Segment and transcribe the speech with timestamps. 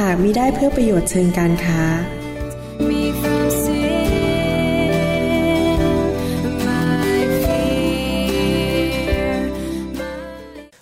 [0.00, 1.82] หากมิได้เพื่อประโยชน์เชิงการค้า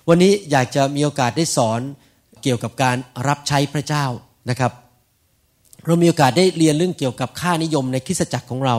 [0.09, 1.81] วันนี้อยากจะมีโอกาสได้สอน
[2.43, 2.97] เกี่ยวกับการ
[3.29, 4.05] รับใช้พระเจ้า
[4.51, 4.73] นะครับ
[5.87, 8.77] เรามีโอกาสได้เรียนเรื่องเกี่ยวกับค่านิยมในคริสตจักรของเรา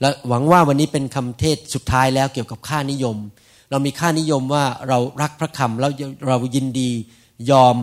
[0.00, 3.16] และหวังว่าวันนี้เป็นคำเทศสุดท้ายแล้วเกี่ยวกับค่านิยม
[3.70, 5.90] เรามีค่านิยมว่าเรารักพระคำแล้ว
[6.28, 6.90] เรายินดี
[7.50, 7.76] ยอม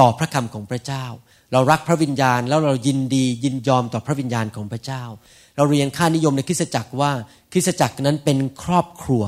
[0.00, 1.04] ต่อพระคำของพระเจ้า
[1.52, 5.02] เรารักพระวิญญาณแล้วเรายินดียินยอมต่อพระวิญญาณของพระเจ้า
[5.56, 7.10] เราเรียนค่านิยมในคริสตจักรว่า
[7.52, 9.22] คริสตจักรนั้นเป็นครอบครัว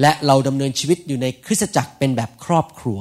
[0.00, 2.98] และเราดำเนินชีวิตอยู่ในคริสตจักรเป็นแบบครอบครัว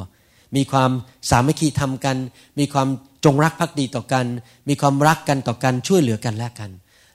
[0.55, 0.91] มีความ
[1.29, 2.17] สามัคคีทำกัน
[2.59, 2.87] มีความ
[3.25, 4.25] จงรักภักดีต่อกัน
[4.69, 6.69] มีความรักกันต่อกันช่วยเหลือกันและกัน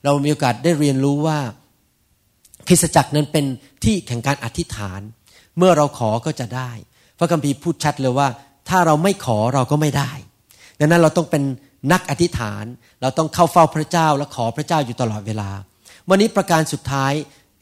[0.05, 1.39] เรามีโอกาสได้เรียนรู้ว่า
[2.69, 3.45] คริสตจักรนั้นเป็น
[3.85, 5.01] ที่แข่งการอธิษฐาน
[5.59, 6.71] เมื่อเราขอก็จะได้
[7.19, 8.29] พระคัมภีร์พูดชัดเลยว่า
[8.69, 10.11] ถ้าเราไม่ขอเราก็ไม่ได้
[10.79, 11.43] ดังนั้นเราต้องเป็น
[11.93, 12.65] นักอธิษฐาน
[13.03, 15.51] เราต้องเข้าเฝ้าพระเจ้า และขอพระเจ้าอยู่ตลอดเวลา
[16.09, 17.13] วันนี้ประการสุดท้าย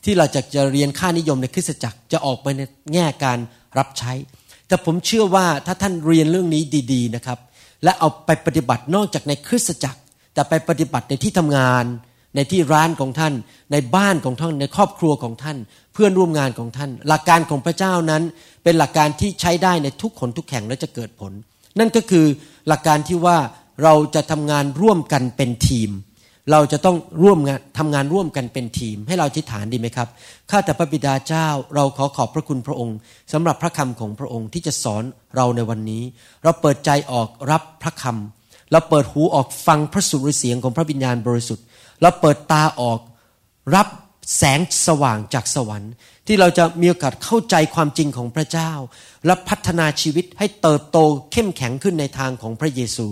[0.05, 2.61] ที่เราจะจะเรียนค่านิยมในคริสตจักรจะออกไปใน
[2.93, 3.39] แง่การ
[3.79, 4.13] รับใช้
[4.69, 7.39] แต่ผมเชื่อว่าถ้าท่านเรียนเรื่องนี้ดีๆนะครับ
[7.85, 10.01] และเอาไปปฏิบัตินอกจากในคริสตจักร
[10.35, 11.85] แต่ไปปฏิบัติในที่ทำงาน
[12.35, 13.35] ในที่ร้านของท่าน
[13.73, 15.59] ในบ้านของท่านในครอบครัวของท่าน
[15.95, 18.23] เพื่อนร่วมงานของท่าน หลักการของพระเจ้านั้น
[18.65, 21.33] เป็นหลักการที่ใช้ได้ในทุกคนทุกแห่งและจะเกิดผล
[21.79, 22.27] นั่นก็คือ
[22.69, 23.39] หลักการที่ว่า
[23.83, 25.91] เราจะทำงานร่วมกันเป็นทีม
[26.53, 30.09] เราจะต้องร่วมงานทำงานร่วมกันเป็นทีม ให้เราอธิษฐานดีไหมครับ
[30.51, 32.97] ข้าแต่พระบิดาเจ้า เราขอขอบพระคุณพระองค์
[33.33, 35.03] สำหรับพระคำของพระองค์ที่จะสอน
[35.37, 36.03] เราในวันนี้
[36.45, 41.65] เราเปิดใจออกรับพระคำเราเปิดหูออกฟังพระสุรเสียงของพระวิญญาณบริสุทธิ์
[42.01, 43.01] เราเปิดตาออก
[43.75, 43.89] รับ
[44.37, 45.93] แสงสว่างจากสวรรค์
[46.27, 48.73] ที่เราจะมีโอกาสเข้าใจความจริงของพระเจ้า
[49.27, 50.99] และพัฒนาชีวิตให้เติบโต
[51.33, 53.09] เข้มแข็งขึ้นในทางของพระเยซู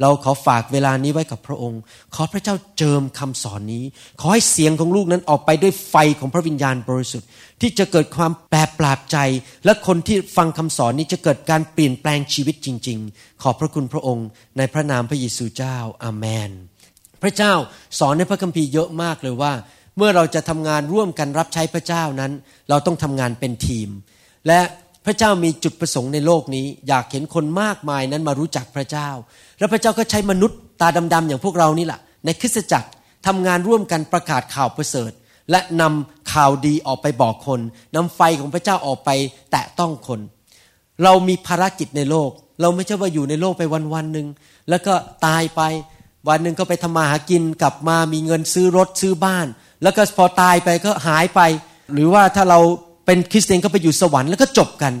[0.00, 1.80] เราขอฝากเวลานี้ไว้กับพระองค์
[2.14, 3.84] ขอพระเจ้าเจิมคำสอนนี้
[4.20, 7.28] ขอให้เสียงของลูกนั้นออกไปด้วยไฟของพระวิญญาณบริสุทธิ์
[7.60, 9.16] ที่จะเกิดความแปรปราบใจ
[9.64, 14.26] และคนที่ฟังคำสอนนี้จะเกิดการเปลี่ยนแปลงชีวิตจริง ๆ ขอบพระคุณพระองค์
[14.56, 16.52] ในพระนามพระเยซูเจ้าอาเมน
[17.22, 17.52] พระเจ้า
[17.98, 19.52] สอนในพระคัมภีร์เยอะมากเลยว่า
[19.96, 22.32] เมื่อเราจะทำงานร่วมกันรับใช้พระเจ้านั้น
[22.70, 23.88] เราต้องทำงานเป็นทีม
[24.48, 24.60] และ
[25.06, 29.08] พระเจ้ามีจุดประสงค์ในโลกนี้ อยากเห็นคนมากมายนั้นมารู้จักพระเจ้า
[29.58, 32.88] แล้วพระเจ้าก็ใช้มนุษย์ตาดำๆอย่างพวกเรานี่แหละในคริสตจักร
[33.26, 35.12] ทำงานร่วมกันประกาศข่าวประเสริฐ
[35.50, 37.60] และนำข่าวดีออกไปบอกคน
[37.96, 39.10] นำไฟของพระเจ้าออกไป
[39.52, 40.20] แตะต้องคน
[41.04, 44.26] เรามีภารกิจในโลก เราไม่ใช่ว่าอยู่ในโลกไปวันวันๆหนึ่ง
[44.68, 44.94] แล้วก็
[45.26, 45.62] ตายไป
[46.28, 49.46] วันหนึ่งก็ไปทำมาหากินกลับมามีเงินซื้อรถซื้อบ้าน
[49.82, 51.40] แล้วก็พอตายไปก็หายไป
[51.94, 52.60] หรือว่าถ้าเรา
[53.06, 54.92] เป็นคริสเตียนก็ไปอยู่สวรรค์แล้วก็จบกัน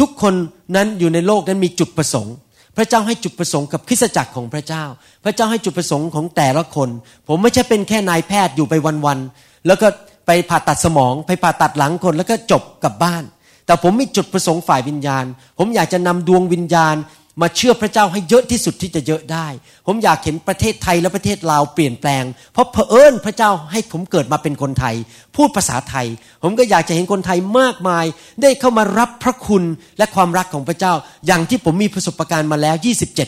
[0.00, 0.34] ทุกคน
[0.76, 2.34] นั้นอยู่ในโลกนั้นมีจุดประสงค์
[2.76, 4.84] พระเจ้าให้จุดประสงค์กับคริสตจักรของพระเจ้า
[5.24, 6.88] พระเจ้าให้จุดประสงค์ของแต่ละคน
[7.28, 8.74] ผมไม่ใช่เป็นแค่นายแพทย์อยู่ไป
[9.06, 9.88] วันๆแล้วก็
[10.26, 13.22] ไปผ่าตัดสมอง ไปผ่าตัดหลังคนแล้วก็จบกลับบ้าน
[13.66, 15.24] แต่ผมมีจุดประสงค์ฝ่ายวิญญาณ
[15.58, 16.94] ผมอยากจะนำดวงวิญญาณ
[17.40, 19.46] มาเชื่อพระเจ้าให้เยอะที่สุดที่จะเยอะได้
[19.86, 24.94] ผมอยากเห็นประเทศไทยและประเทศลาวเปลี่ยนแปลง เพราะเผอิญพระเจ้าให้ผมเกิดมาเป็นคนไทย
[25.36, 26.06] พูดภาษาไทย
[26.42, 28.04] ผมก็อยากจะเห็นคนไทยมากมาย
[28.42, 29.64] ได้เข้ามารับพระคุณ
[29.98, 30.92] และความรักของพระเจ้า
[31.26, 32.76] อย่างที่ผมมีประสบการณ์มาแล้ว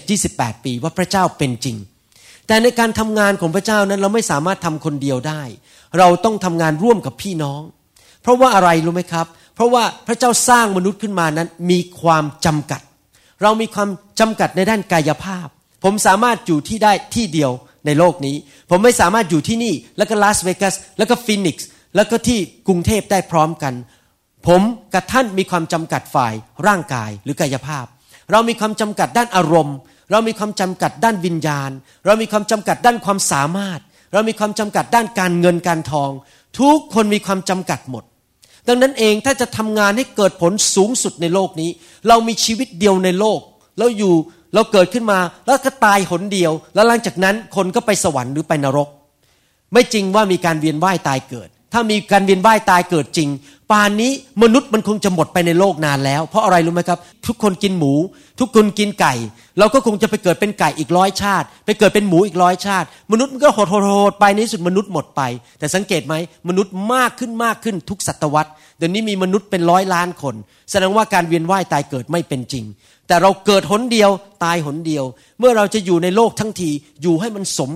[0.07, 1.77] 27-28 ปีว่าพระเจ้าเป็นจริง
[2.47, 5.43] แต่ในการทำงานของพระเจ้านั้นเราไม่สามารถทำคนเดียวได้
[5.99, 7.63] เราต้องทำงานร่วมกับพี่น้อง
[8.23, 12.81] เพราะว่าอะไรรู้ไหมครับ เพราะว่าพระเจ้าสร้างมนุษย์ขึ้นมานั้นมีความจำกัด
[13.43, 13.89] เรามีความ
[14.21, 15.47] จำกัดในด้านกายภาพ
[15.85, 17.51] ผมสามารถอยู่ที่ได้ที่เดียว
[17.87, 18.37] ในโลกนี้
[18.71, 23.75] ผมไม่สามารถอยู่ที่นี่ แล้วก็ลาสเวกัสแล้วก็ฟินิกซ์แล้วก็ที่กรุงเทพได้พร้อมกัน
[24.47, 24.63] ผม
[24.95, 26.35] กับท่านมีความจำกัดฝ่าย
[26.67, 27.87] ร่างกายหรือกายภาพ
[28.33, 29.77] เรามีความจำกัดด้านอารมณ์
[30.11, 31.71] เรามีความจำกัดด้านวิญญาณ
[32.07, 33.81] เรามีความจำกัดด้านความสามารถ
[34.13, 36.11] เรามีความจำกัดด้านการเงินการทอง
[36.61, 38.05] ทุกคนมีความจำกัดหมด
[38.69, 41.71] ดังนั้นเองถ้าจะทำงานให้เกิดผลสูงสุดในโลกนี้
[42.09, 43.41] เรามีชีวิตเดียวในโลก
[43.79, 44.15] เราอยู่
[44.55, 48.89] เราเกิดขึ้นมาแล้วก็ตายหนเดียว แล้วหลังจากนั้นคนก็ไปสวรรค์หรือไปนรก
[49.73, 53.29] ไม่จริงว่ามีการเวียนว่ายตายเกิด ถ้ามีการเวียนว่ายตายเกิดจริง
[53.73, 57.93] ป่านนี้มนุษย์มันคงจะหมดไปในโลกนานแล้ว เพราะอะไรรู้ไหมครับ ทุกคนกินหมู
[58.41, 59.15] ทุกคนกินไก่
[59.59, 65.23] เราก็คงจะไปเกิดเป็นไก่อีกร้อยชาติ ไปเกิดเป็นหมูอีกร้อยชาติ มนุษย์มันก็โหดโหดหดไปในที่สุดมนุษย์หมดไป
[65.59, 66.15] แต่สังเกตไหม
[66.49, 70.35] มนุษย์มากขึ้นมากขึ้นทุกศตวรรษเดี๋ยวนี้มีมนุษย์เป็นร้อยล้านคน
[70.71, 72.65] แสดงว่าการเวียนว่ายตายเกิดไม่เป็นจริง
[73.09, 74.11] แต่เราเกิดหนเดียว
[74.45, 75.05] ตายหนเดียว
[75.39, 76.71] เมื่อเราจะอยู่ในโลกทั้งที
[77.03, 77.71] อยู่ให้มันสม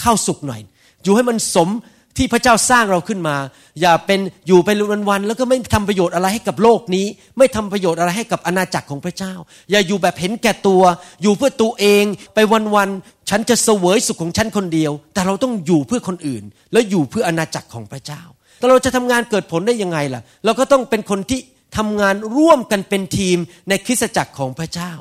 [0.00, 0.60] เข้าสุขหน่อย
[1.04, 1.68] อยู่ให้มันสม
[2.18, 3.36] ที่พระเจ้าสร้างเราขึ้นมา
[3.80, 4.68] อย่าเป็นอยู่ไป
[5.10, 7.06] วันๆแล้วก็ไม่ทำประโยชน์อะไรให้กับโลกนี้
[7.38, 9.34] ไม่ทำประโยชน์อะไรให้กับอาณาจักรของพระเจ้า
[9.70, 10.82] อย่าอยู่แบบเห็นแก่ตัว
[11.22, 12.04] อยู่เพื่อตัวเอง
[12.34, 12.38] ไป
[12.74, 16.42] วันๆฉันจะเสวยสุขของฉันคนเดียว แต่เราต้องอยู่เพื่อคนอื่น
[16.72, 18.22] แล้วอยู่เพื่ออาณาจักรของพระเจ้า
[18.58, 21.40] แต่เราจะทำงานเกิดผลได้ยังไงล่ะ เราก็ต้องเป็นคนที่
[21.76, 23.38] ทำงานร่วมกันเป็นทีม
[23.68, 24.92] ในคริสตจักรของพระเจ้า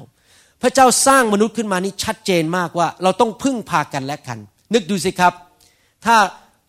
[0.62, 4.38] พระเจ้าสร้างมนุษย์ขึ้นมานี่ชัดเจนมากว่า เราต้องพึ่งพากันและกัน
[4.74, 5.34] นึกดูสิครับ
[6.06, 6.16] ถ้า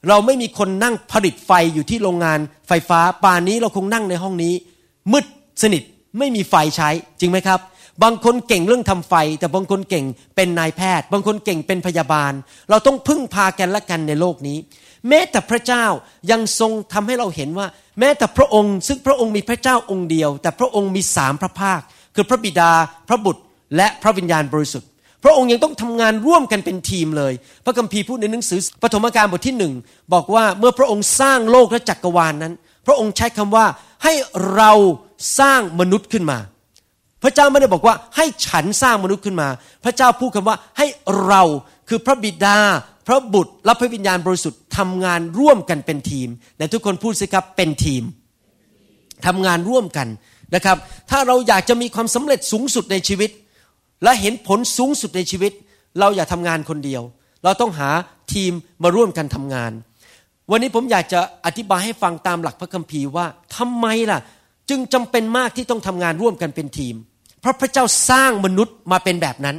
[0.09, 4.55] เราไม่มีคนนั่งผลิตไฟอยู่ที่โรงงานไฟฟ้าป่านนี้เราคงนั่งในห้องนี้
[5.13, 5.25] มืด
[5.63, 5.83] สนิท
[6.19, 6.89] ไม่มีไฟใช้
[7.21, 7.61] จริงไหมครับ
[8.03, 10.05] บางคนเก่งเรื่องทำไฟ แต่บางคนเก่ง
[10.37, 12.33] เป็นนายแพทย์ บางคนเก่งเป็นพยาบาล
[12.71, 14.59] เราต้องพึ่งพากันและกันในโลกนี้
[15.09, 15.85] แม้แต่พระเจ้า
[16.31, 17.67] ยังทรงทำให้เราเห็นว่า
[18.01, 21.81] แม้แต่พระองค์ ซึ่งพระองค์มีพระเจ้าองค์เดียว แต่พระองค์มีสามพระภาค
[22.15, 22.71] คือพระบิดา
[23.09, 23.43] พระบุตร
[23.77, 24.89] และพระวิญญาณบริสุทธิ์
[25.25, 27.33] พระองค์ยังต้องทำงานร่วมกันเป็นทีมเลย
[27.65, 29.73] พระคัมภีร์พูดในหนังสือปฐมกาลบทที่หนึ่ง
[30.15, 32.53] บอกว่าเมื่อพระองค์สร้างโลกและจักรวาลนนั้น
[32.87, 33.67] พระองค์ใช้คำว่า
[34.05, 34.13] ให้
[34.55, 34.73] เรา
[35.39, 36.39] สร้างมนุษย์ขึ้นมา
[37.23, 39.49] พระเจ้าไม่ได้บอกว่าให้ฉันสร้างมนุษย์ขึ้นมา
[39.85, 40.87] พระเจ้าพูดคำว่าให้
[41.27, 41.43] เรา
[41.89, 42.59] คือพระบิดา
[43.07, 48.03] พระบุตรและพระวิญญาณบริสุทธิ์ทำงานร่วมกันเป็นทีมแต่ทุกคนพูดสิครับเป็นทีม
[49.27, 50.09] ทำงานร่วมกัน
[50.55, 50.77] นะครับ
[51.11, 53.31] ถ้าเราอยากจะมีความสำเร็จสูงสุดในชีวิต
[54.03, 55.53] และเห็นผลสูงสุดในชีวิต
[55.99, 57.03] เราอย่าทำงานคนเดียว
[57.45, 57.91] เราต้องหา
[58.33, 58.53] ทีม
[58.83, 59.73] มาร่วมกันทำงาน
[60.51, 64.21] วันนี้ผมอยากจะอธิบายให้ฟังตามหลักพระคัมภีร์ว่าทำไมล่ะ
[64.71, 66.95] จึงจำเป็นมากที่ต้องทำงานร่วมกันเป็นทีม
[67.41, 69.57] เพราะพระเจ้าสร้างมนุษย์มาเป็นแบบนั้น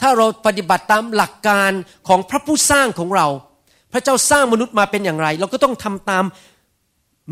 [0.00, 1.70] ถ้าเราปฏิบัติตามหลักการ
[2.08, 3.26] ของพระผู้สร้างของเรา
[3.92, 6.24] พระเจ้าสร้างมนุษย์มาเป็นอย่างไร เราก็ต้องทำตาม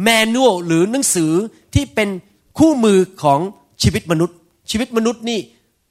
[0.02, 1.32] แมนนวลหรือหนังสือ
[1.74, 2.08] ที่เป็น
[2.58, 3.40] คู่มือของ
[3.82, 4.36] ชีวิตมนุษย์
[4.70, 5.40] ชีวิตมนุษย์นี่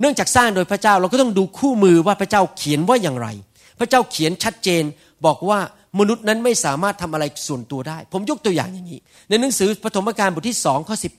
[0.02, 3.28] เนื่องจากสร้างโดยพระเจ้าเราก็ต้องดูคู่มือว่าพระเจ้าเขียนว่าอย่างไร
[3.80, 4.84] พระเจ้าเขียนชัดเจน
[5.26, 5.60] บอกว่า
[6.00, 9.00] มนุษย์นั้นไม่สามารถทำอะไรส่วนตัวได้ ผมยกตัวอย่างอย่างนี้
[9.30, 11.10] ในหนังสือปฐมกาลบทที่สองข้อสิ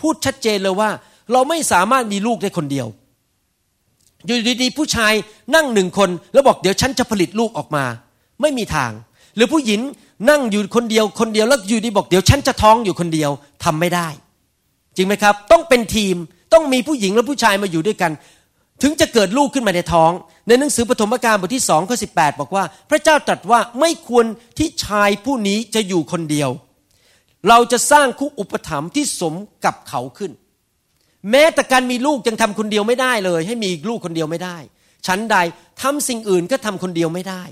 [0.00, 0.90] พูดชัดเจนเลยว่า
[1.32, 2.86] เราไม่สามารถมีลูกได้คนเดียว
[4.26, 5.12] อยู่ดีๆผู้ชาย
[5.54, 7.84] นั่งหนึ่งคนแล้วบอกเดี๋ยวฉันจะผลิตลูกออกมา
[8.40, 8.92] ไม่มีทาง
[9.36, 9.80] หรือผู้หญิง
[10.30, 13.30] นั่งอยู่คนเดียวคนเดียวแล้วอยู่ดีบอกเดี๋ยวฉันจะท้องอยู่คนเดียว
[13.64, 14.08] ทำไม่ได้
[14.96, 16.16] จริงไหมครับ ต้องเป็นทีม
[16.52, 18.12] ต้องมีผู้หญิงและผู้ชายมาอยู่ด้วยกัน
[18.82, 20.10] ถึงจะเกิดลูกขึ้นมาในท้อง
[20.48, 22.08] ในหนังสือปฐมกาลบทที่สองข้อสิ
[22.38, 24.24] บอกว่า พระเจ้าตรัสว่าไม่ควร
[24.58, 26.50] ที่ชายผู้นี้จะอยู่คนเดียว
[27.48, 29.34] เราจะสร้างคู่อุปถัมภ์ที่สม
[29.64, 30.32] กับเขาขึ้น
[31.30, 34.56] แม้แต่การมีลูกยังทำคนเดียวไม่ได้เลย ให้มีลูกคนเดียวไม่ได้
[35.06, 35.36] ฉันใด
[35.82, 37.42] ทำสิ่งอื่นก็ทำคนเดียวไม่ได้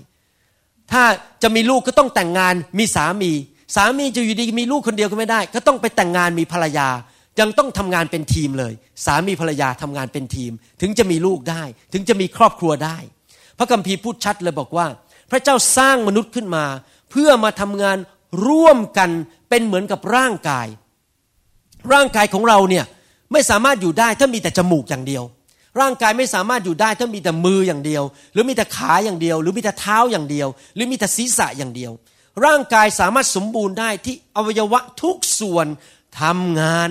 [0.93, 1.03] ถ้า
[1.43, 3.33] จะมีลูกก็ต้องแต่งงานมีสามี
[3.77, 6.89] สามีจะอยู่ดีมีลูกคนเดียวก็ไม่ได้ ก็ต้องไปแต่งงานมีภรรยา
[7.41, 8.73] ยังต้องทำงานเป็นทีมเลย
[9.05, 11.63] สามีภรรยาทำงานเป็นทีม ถึงจะมีลูกได้
[11.93, 12.97] ถึงจะมีครอบครัวได้
[13.59, 14.87] พระคัมภีร์พูดชัดเลยบอกว่า
[15.31, 16.65] พระเจ้าสร้างมนุษย์ขึ้นมา
[17.11, 17.99] เพื่อมาทำงาน
[18.47, 19.11] ร่วมกัน
[19.49, 20.67] เป็นเหมือนกับร่างกาย
[21.93, 22.85] ร่างกายของเราเนี่ย
[23.33, 25.23] ไม่สามารถอยู่ได้ถ้ามีแต่จมูกอย่างเดียว
[25.81, 28.03] ร่างกายไม่สามารถอยู่ได้ถ้ามีแต่มืออย่างเดียว
[28.33, 31.93] หรือมีแต่ขาอย่างเดียว หรือมีแต่เท้าอย่างเดียว หรือมีแต่ศีรษะอย่างเดียว
[32.45, 35.67] ร่างกายสามารถสมบูรณ์ได้ที่อวัยวะทุกส่วน
[36.21, 36.91] ทำงาน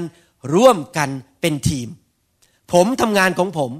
[0.53, 1.09] ร่วมกัน
[1.41, 1.87] เป็นทีม
[2.73, 3.71] ผมทำงานของผม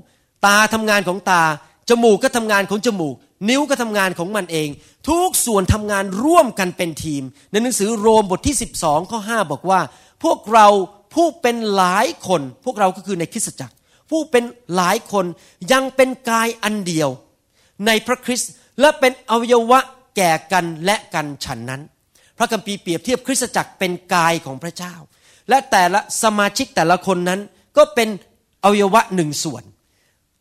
[0.46, 1.44] ตาทำงานของตา
[1.90, 3.16] จมูกก็ทำงานของจมูก
[3.50, 4.70] นิ้วก็ทำงานของมันเอง
[5.10, 9.80] ทุกส่วนทำงานร่วมกันเป็นทีม ในหนังสือโรมบทที่ 12ข้อ5บอกว่า
[10.24, 10.68] พวกเรา
[11.14, 13.76] ผู้เป็นหลายคน พวกเราก็คือในคริสตจักร
[14.10, 14.44] ผู้เป็น
[14.76, 15.26] หลายคน
[15.72, 17.10] ยังเป็นกายอันเดียว
[17.86, 19.80] ในพระคริสต์และเป็นอวัยวะ
[20.16, 21.82] แก่กันและกันฉันนั้น
[22.38, 24.96] พระคัมภีร์เปรียบเทียบคริสตจักรเป็นกายของพระเจ้า
[25.50, 27.40] และแต่ละสมาชิกแต่ละคนนั้น
[27.78, 28.10] ก็เป็น
[28.64, 29.64] อวัยวะหนึ่งส่วน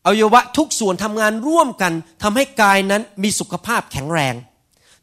[0.05, 1.93] อวัยวะทุกส่วนทำงานร่วมกัน
[2.23, 4.35] ทำให้กายนั้นมีสุขภาพแข็งแรง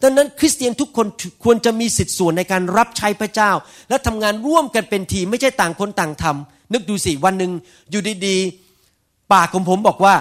[0.02, 1.06] ดังนั้นคริสเตียนทุกคน
[1.44, 3.50] ควรจะมีสิทธิส่วนในการรับใช้พระเจ้า
[3.88, 7.52] และทำงานร่วมกันเป็นทีมไม่ใช่ต่างคนต่างทำนึกดูสิวันหนึ่ง
[7.90, 10.14] อยู่ดีๆ ปากของผมบอกว่า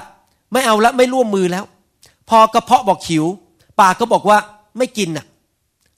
[0.51, 1.65] ไม่เอาละไม่ร่วมมือแล้ว
[2.29, 3.25] พอกระเพาะบอกหิว
[3.81, 4.37] ปากก็บอกว่า
[4.77, 5.25] ไม่กินน่ะ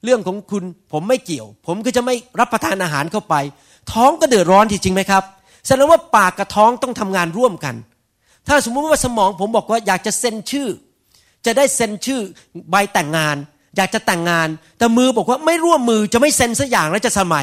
[0.04, 3.34] เรื่องของคุณผมไม่เกี่ยว ผมก็จะไม่รับประทานอาหารเข้าไป
[3.92, 5.22] ท้องก็เดือดร้อนจริงไหมครับ
[5.66, 7.74] แสดงว่าปากกับท้องต้องทำงานร่วมกัน
[8.48, 10.68] ถ้าสมมุติว่าสมองผมบอกว่าอยากจะเซ็นชื่อ
[11.46, 12.20] จะได้เซ็นชื่อ
[12.70, 13.36] ใบแต่งงาน
[13.76, 14.48] อยากจะแต่งงาน
[14.78, 17.36] แต่มือบอกว่าไม่ร่วมมือจะไม่เซ็นสักอย่างแล้วจะทำไม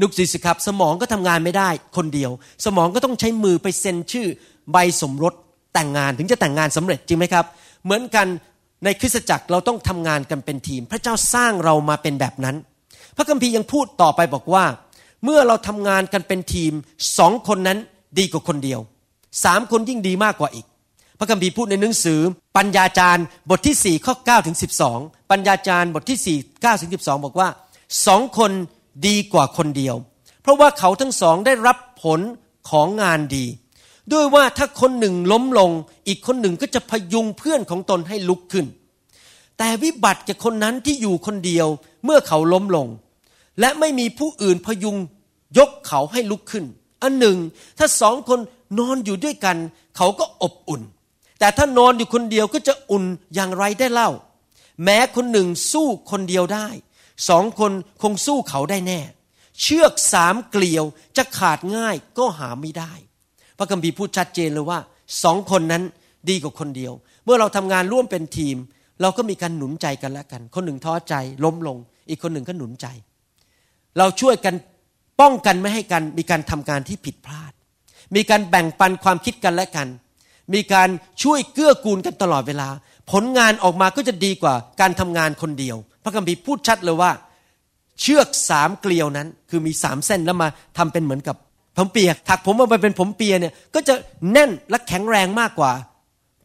[0.00, 2.30] นึกสิสิครับ สมองก็ทำงานไม่ได้คนเดียว
[2.64, 4.26] สมองก็ต้องใช้มือไปเซ็นชื่อ
[4.72, 5.34] ใบสมรส
[5.74, 7.44] แต่งงานถึงจะแต่งงานสำเร็จจริงไหมครับ
[7.84, 8.26] เหมือนกัน
[8.84, 12.56] ในคริสตจักรเราต้องทำงานกันเป็นทีม พระเจ้าสร้างเรามาเป็นแบบนั้น
[13.16, 14.64] พระคัมภีร์ยังพูดต่อไปบอกว่า
[15.24, 16.72] เมื่อเราทำงานกันเป็นทีม
[17.18, 17.78] สองคนนั้น
[18.18, 18.80] ดีกว่าคนเดียว
[19.44, 20.66] สามคนยิ่งดีมากกว่าอีก
[21.18, 22.20] พระคัมภีร์พูดในหนังสือ
[22.56, 24.56] ปัญญาจารย์บทที่ 4 ข้อ9ถึง
[24.92, 27.48] 12 ปัญญาจารย์บทที่ 4 9ถึง12 บอกว่า
[28.06, 28.50] สองคน
[29.06, 29.96] ดีกว่าคนเดียว
[30.42, 32.20] เพราะว่าเขาทั้งสองได้รับผล
[32.70, 33.46] ของงานดี
[34.12, 35.70] ด้วยว่าถ้าคนหนึ่งล้มลง
[36.08, 38.66] อีกคนหนึ่งก็จะพยุงเพื่อนของตนให้ลุกขึ้น
[39.58, 41.66] แต่วิบัติแก่คนนั้นที่อยู่คนเดียว
[42.04, 42.86] เมื่อเขาล้มลง
[43.60, 44.96] และไม่มีผู้อื่นพยุง
[45.58, 46.64] ยกเขาให้ลุกขึ้น
[47.02, 47.36] อันหนึ่ง
[47.78, 48.40] ถ้าสองคน
[48.78, 49.56] นอนอยู่ด้วยกัน
[49.96, 50.82] เขาก็อบอุ่น
[51.38, 53.04] แต่ถ้านอนอยู่คนเดียวก็จะอุ่น
[53.34, 54.10] อย่างไรได้เล่า
[54.84, 56.68] แม้คนหนึ่งสู้คนเดียวได้
[57.28, 59.00] สองคนคงสู้เขาได้แน่
[59.60, 60.84] เชือกสามเกลียว
[61.16, 62.92] จะขาดง่ายก็หาไม่ได้
[63.58, 64.78] พระคัมภีร์พูดชัดเจนเลยว่า
[65.22, 65.82] สองคนนั้น
[66.28, 66.92] ดีกว่าคนเดียว
[67.24, 68.56] เมื่อเราทำงานร่วมเป็นทีม
[69.02, 71.76] เราก็มีการหนุนใจกันและกัน คนหนึ่งท้อใจล้มลง
[72.08, 72.86] อีกคนหนึ่งก็หนุนใจ
[73.98, 74.54] เราช่วยกัน
[75.20, 77.52] ป้องกันไม่ให้กันมีการทำการที่ผิดพลาด
[78.14, 79.88] มีการแบ่งปันความคิดกันและกัน
[80.54, 80.88] มีการ
[81.22, 82.68] ช่วยเกื้อกูลกันตลอดเวลา
[83.10, 87.10] ผลงานออกมาก็จะดีกว่าการทำงานคนเดียว พระคัมภีร์พูดชัดเลยว่า
[88.00, 91.36] เชือกสามเกลียวนั้น คือมีสามเส้นแล้วมาทำเป็นเหมือนกับ
[91.76, 93.94] ผมเปียกถักผมออกไปเป็นผมเปียเนี่ยก็จะ
[94.32, 95.72] แน่นและแข็งแรงมากกว่า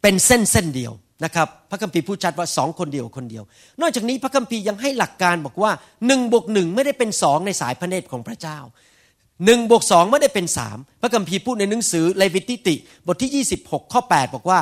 [0.02, 0.92] เป็นเส้นเส้นเดียว
[1.24, 3.44] นะครับพระคัมภีร์พูดชัดว่าสองคนเดียวคนเดียว
[3.80, 5.70] นอกจากนี้พระคัมภีร์ยังให้หลักการบอกว่า
[6.06, 8.58] หนึ่งบวกหนึ่งไม่ได้เป็นสองในสายพระเนตรของพระเจ้า
[9.44, 12.74] หนึ่งบวกสองไม่ได้เป็นสามพระคัมภีร์พูดในหนังสือเลวิติติ
[13.06, 14.60] บทที่ 26 ข้อ 8 บอกว่า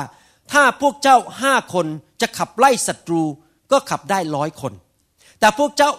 [0.51, 1.85] ถ้าพวกเจ้าห้าคน
[2.21, 3.23] จะขับไล่ศัตรู
[3.71, 4.73] ก็ขับได้ร้อยคน
[5.39, 5.91] แต่พวกเจ้า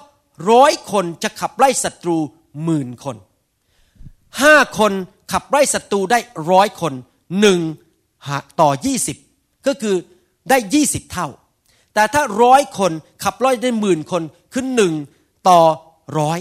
[0.51, 2.17] ร้อยคนจะขับไล่ศัตรู
[2.65, 3.17] หมื่นคน
[4.43, 4.93] ห้าคน
[5.33, 6.19] ขับไล่ศัตรูได้
[6.51, 6.93] ร้อยคน
[7.41, 7.61] หนึ่ง
[8.61, 9.17] ต่อยี่สิบ
[9.67, 9.97] ก็คือ
[10.51, 11.29] ได้ยี่สิบเท่า
[11.95, 12.93] แต่ถ้าร้อยคน
[13.25, 14.93] ขับไล่ได้หมื่นคนคือหนึ่ง
[15.49, 15.61] ต่อ
[16.19, 16.41] ร้อย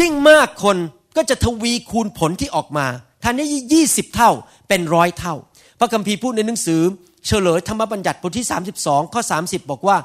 [0.00, 0.76] ยิ่งมากคน
[1.16, 2.86] ก็จะทวีคูณผลที่ออกมา
[3.22, 4.30] ท่านนี้ยี่สิบเท่า
[4.68, 5.34] เป็นร้อยเท่า
[5.78, 6.80] พระคัมภีร์พูดในหนังสือ
[7.26, 8.46] เฉลยธรรมบัญญัติบทที่
[8.80, 9.96] 32 ข้อ 30 บอกว่า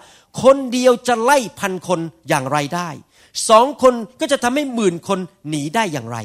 [0.43, 1.99] คนเดียวจะไล่พันคน
[2.29, 2.89] อย่างไรได้
[3.49, 6.17] สองคนก็จะทำให้หมื่นคนหนีได้อย่างไร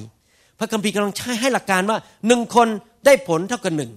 [0.58, 2.68] พระคัมภีร์กำลังใช้ให้หลักการว่าหนึ่งคน
[3.06, 3.92] ได้ผลเท่ากับหนึ่ง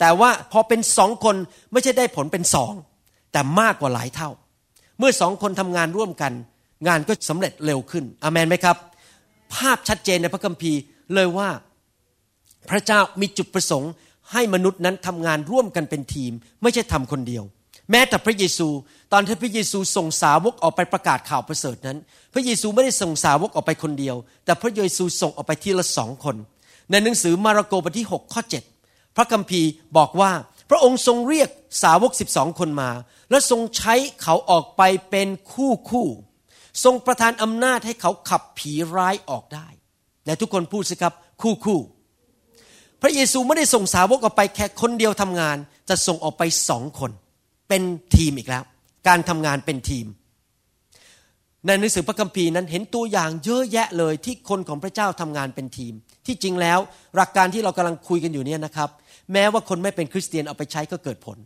[0.00, 1.36] แต่ว่าพอเป็นสองคน
[1.72, 2.72] ไม่ใช่ได้ผลเป็นสอง
[3.32, 4.30] แต่มากกว่าหลายเท่า
[4.98, 6.32] เมื่อสองคนทำงานร่วมกัน
[6.88, 8.76] งานก็สำเร็จเร็วขึ้นอเมนไหมครับ
[9.54, 10.80] ภาพชัดเจนในพระคัมภีร์
[11.14, 11.48] เลยว่า
[12.70, 13.90] พระเจ้ามีจุดประสงค์
[14.32, 17.44] ให้มนุษย์นั้นทำงานร่วมกันเป็นทีม ไม่ใช่ทำคนเดียว
[17.90, 18.68] แม้แต่พระเยซู
[19.12, 21.98] ตอนที่พระเยซูส่งสาวกออกไปประกาศข่าวประเสริฐนั้น
[22.34, 26.36] พระเยซูไม่ได้ส่งสาวกออกไปคนเดียว แต่พระเยซูส่งออกไปทีละสองคน
[26.90, 28.79] ในหนังสือมาระโกบทที่ 6 ข้อ 7
[29.16, 30.32] พระคัมภีร์บอกว่า
[30.70, 31.48] พระองค์ทรงเรียก
[31.82, 32.90] สาวกสิบสองคนมา
[33.30, 36.06] และทรงใช้เขาออกไปเป็นคู่คู่
[36.84, 39.68] ทรงประทานอำนาจให้เขาขับผีร้ายออกได้
[40.24, 41.80] แต่ทุกคนพูดสิครับคู่คู่
[43.02, 45.56] พระเยซูไม่ได้ส่งสาวกออกไปแค่คนเดียวทำงาน
[45.88, 47.10] จะส่งออกไปสองคน
[47.68, 47.82] เป็น
[48.16, 48.64] ทีมอีกแล้ว
[49.08, 50.06] การทำงานเป็นทีม
[51.66, 55.92] ในหนังสือพระคัมภีร์นั้นเห็นตัวอย่างเยอะแยะเลยที่คนของพระเจ้าทำงานเป็นทีม
[56.26, 56.78] ที่จริงแล้ว
[57.16, 58.88] หลักการที่เรากำลังคุยกันอยู่เนี่ยนะครับ
[59.32, 61.38] แม้ว่าคนไม่เป็นคริสเตียนเอาไปใช้ก็เกิดผล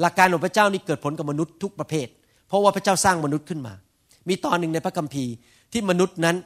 [0.00, 2.06] หลักการของพระเจ้านี่เกิดผลกับมนุษย์ทุกประเภท
[2.48, 3.74] เพราะว่าพระเจ้าสร้างมนุษย์ขึ้นมา
[4.28, 5.32] มีตอนหนึ่งในพระคัมภีร์
[5.72, 6.36] ที่มนุษย์นั้น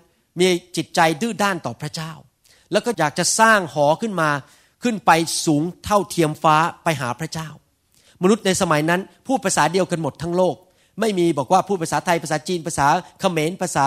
[0.40, 2.12] มีจิตใจดื้อด้านต่อพระเจ้า
[2.72, 4.30] แล้วก็อยากจะสร้างหอขึ้นมา
[4.82, 5.10] ขึ้นไป
[5.46, 7.48] สูงเท่าเทียมฟ้าไปหาพระเจ้า
[8.22, 10.56] มนุษย์ในสมัยนั้นพูดภาษาเดียวกันหมดทั้งโลก
[11.00, 12.86] ไม่มีบอกว่าพูดภาษาไทยภาษาจีนภาษา
[13.20, 13.86] เขมรภาษา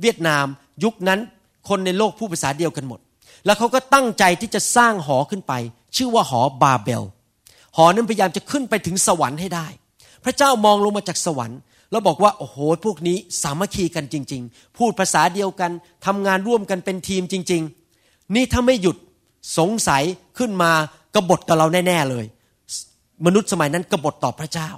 [0.00, 0.46] เวียดนาม
[0.84, 1.20] ยุคนั้น
[1.68, 3.00] คนในโลกพูดภาษาเดียวกันหมด
[3.44, 5.52] แล้วเขาก็ตั้งใจที่จะสร้างหอขึ้นไป
[5.96, 7.04] ชื่อว่าหอบาเบล
[7.76, 9.66] หอนั้นพยายามจะขึ้นไปถึงสวรรค์ให้ได้
[10.24, 11.58] พระเจ้ามองลงมาจากสวรรค์
[11.90, 15.70] แล้วบอกว่าโอ้โหพวกนี้สามัคคีกันจริง ๆ พูดภาษาเดียวกัน
[16.06, 17.62] ทำงานร่วมกันเป็นทีมจริง
[17.98, 18.96] ๆ นี่ถ้าไม่หยุด
[19.58, 20.02] สงสัย
[20.38, 20.72] ขึ้นมา
[21.14, 22.24] กบฏกับเราแน่ ๆ เลย
[23.26, 24.68] มนุษย์สมัยนั้นกบฏต่อพระเจ้า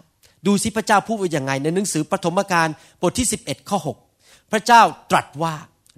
[0.47, 2.69] ดูสิพระเจ้าพูดว่าอย่างไง ในหนังสือปฐมกาล
[3.03, 3.79] บทที่ 11 ข้อ
[4.13, 5.55] 6 พระเจ้าตรัสว่า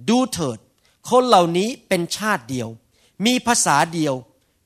[0.08, 0.58] ดูเถิด
[1.10, 2.68] คนเหล่านี้เป็นชาติเดียว
[3.26, 4.14] มีภาษาเดียว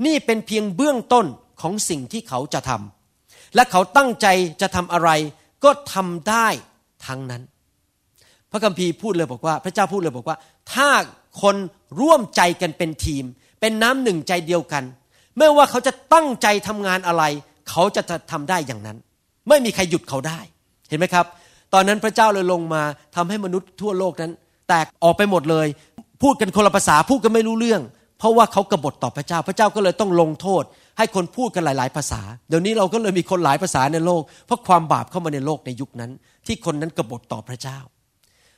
[0.06, 1.26] นี่เป็นเพียงเบื้องต้น
[1.60, 4.26] ของสิ่งที่เขาจะทำและเขาตั้งใจ
[4.60, 5.10] จะทำอะไร
[5.64, 6.48] ก็ทำได้
[7.06, 7.42] ทั้งนั้น
[8.50, 10.36] พระคัมภีร์พูดเลยบอกว่า พระเจ้าพูดเลยบอกว่า
[10.72, 10.88] ถ้า
[11.42, 11.56] คน
[12.00, 13.24] ร่วมใจกันเป็นทีม
[13.60, 14.84] เป็นน้ำหนึ่งใจเดียวกัน
[15.38, 17.24] ไม่ว่าเขาจะตั้งใจทำงานอะไร
[17.70, 18.98] เขาจะทำได้อย่างนั้น
[19.48, 20.40] ไม่มีใครหยุดเขาได้
[20.88, 21.26] เห็นไหมครับ
[21.74, 22.82] ตอนนั้นพระเจ้าเลยลงมา
[23.16, 24.32] ทำให้มนุษย์ทั่วโลกนั้น
[24.68, 25.66] แตกออกไปหมดเลย
[26.22, 27.82] พูดกันคนละภาษาพูดกันไม่รู้เรื่อง
[28.18, 30.64] เพราะว่าเขากบฏต่อพระเจ้า พระเจ้าก็เลยต้องลงโทษ
[30.98, 36.10] ให้คนพูดกันหลาย ๆ ภาษา เดี๋ยวนี้เราก็เลยมีคนหลายภาษาในโลก เพราะความบาปเข้ามาในโลกในยุคนั้น
[36.46, 37.78] ที่คนนั้นกบฏต่อพระเจ้า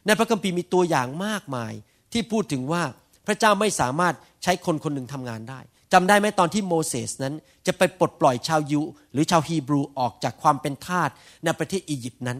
[0.07, 1.73] ในพระคัมภีร์มีตัวอย่างมากมาย
[2.13, 2.83] ที่พูดถึงว่า
[3.27, 5.61] พระเจ้าไม่สามารถใช้คนคนหนึ่งทำงานได้
[5.93, 7.35] จำได้ไหมตอนที่โมเสสนั้น
[7.67, 8.81] จะไปปลดปล่อยชาวยู
[9.13, 11.11] หรือชาวฮีบรูออกจากความเป็นทาส
[11.45, 12.39] ในประเทศอียิปต์นั้น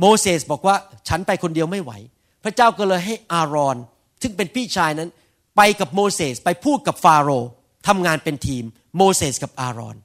[0.00, 0.76] โมเสสบอกว่า
[1.08, 1.92] ฉันไปคนเดียวไม่ไหว
[2.44, 3.76] พระเจ้าก็เลยให้อารอน
[4.22, 5.10] ซึ่งเป็นพี่ชายนั้น
[5.56, 7.48] ไปกับโมเสสไปพูดกับฟาโรห์
[7.88, 8.64] ทำงานเป็นทีม
[8.96, 9.96] โมเสสกับอารอน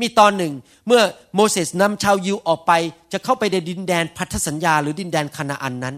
[0.00, 0.52] มีตอนหนึ่ง
[0.86, 1.02] เมื่อ
[1.34, 2.72] โมเสสนำชาวยิวออกไป
[3.12, 5.96] จะเข้าไปในดินแดนพันธสัญญา หรือดินแดนคานาอันนั้น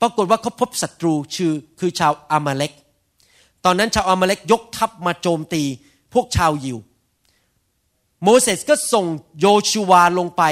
[0.00, 2.72] ปรากฏว่าเขาพบศัตรูชื่อคือชาวอามาเลก
[3.64, 5.62] ตอนนั้นชาวอามาเลกยกทัพมาโจมตี
[6.12, 6.78] พวกชาวยิว
[8.24, 9.06] โมเสสก็ส่ง
[9.40, 10.42] โยชูวาลงไป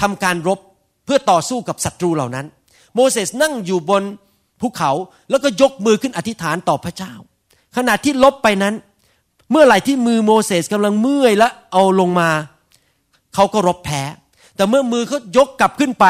[0.00, 0.58] ทำการรบ
[1.04, 2.46] เพื่อต่อสู้กับศัตรูเหล่านั้น
[2.94, 4.02] โมเสสนั่งอยู่บน
[4.60, 4.90] ภูเขา
[5.30, 7.12] แล้วก็ยกมือขึ้นอธิษฐานต่อพระเจ้า
[7.76, 8.74] ขณะที่ลบไปนั้น
[9.50, 12.30] เมื่อไหร่ที่มือโมเสสกำลังเมื่อยและเอาลงมา
[13.34, 14.02] เขาก็รบแพ้
[14.56, 16.06] แต่เมื่อมือเขายกกลับขึ้นไป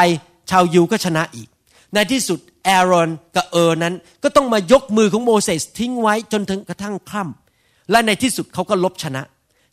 [0.49, 1.47] ชาวยิวก็ชนะอีก
[1.95, 9.21] ในที่สุดแอรอนกับเฮอร์นั้น ก็ต้องมายกมือของโมเสสทิ้งไว้จนถึงกระทั่งค่ำและในที่สุดเขาก็รบชนะ